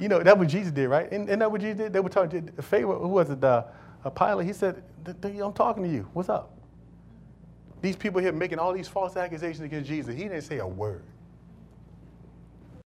you 0.00 0.08
know, 0.08 0.20
that's 0.20 0.36
what 0.36 0.48
Jesus 0.48 0.72
did, 0.72 0.88
right? 0.88 1.10
And 1.12 1.28
that 1.28 1.50
what 1.50 1.60
Jesus 1.60 1.78
did? 1.78 1.92
They 1.92 2.00
were 2.00 2.08
talking 2.08 2.48
to 2.48 2.62
Pharaoh, 2.62 2.98
who 2.98 3.08
was 3.08 3.30
it, 3.30 3.42
a 3.44 3.66
uh, 4.04 4.10
Pilate. 4.10 4.46
He 4.46 4.52
said, 4.52 4.82
I'm 5.06 5.52
talking 5.52 5.84
to 5.84 5.88
you. 5.88 6.08
What's 6.12 6.28
up? 6.28 6.50
These 7.80 7.96
people 7.96 8.20
here 8.20 8.32
making 8.32 8.58
all 8.58 8.72
these 8.72 8.88
false 8.88 9.16
accusations 9.16 9.60
against 9.60 9.88
Jesus. 9.88 10.14
He 10.16 10.24
didn't 10.24 10.42
say 10.42 10.58
a 10.58 10.66
word. 10.66 11.04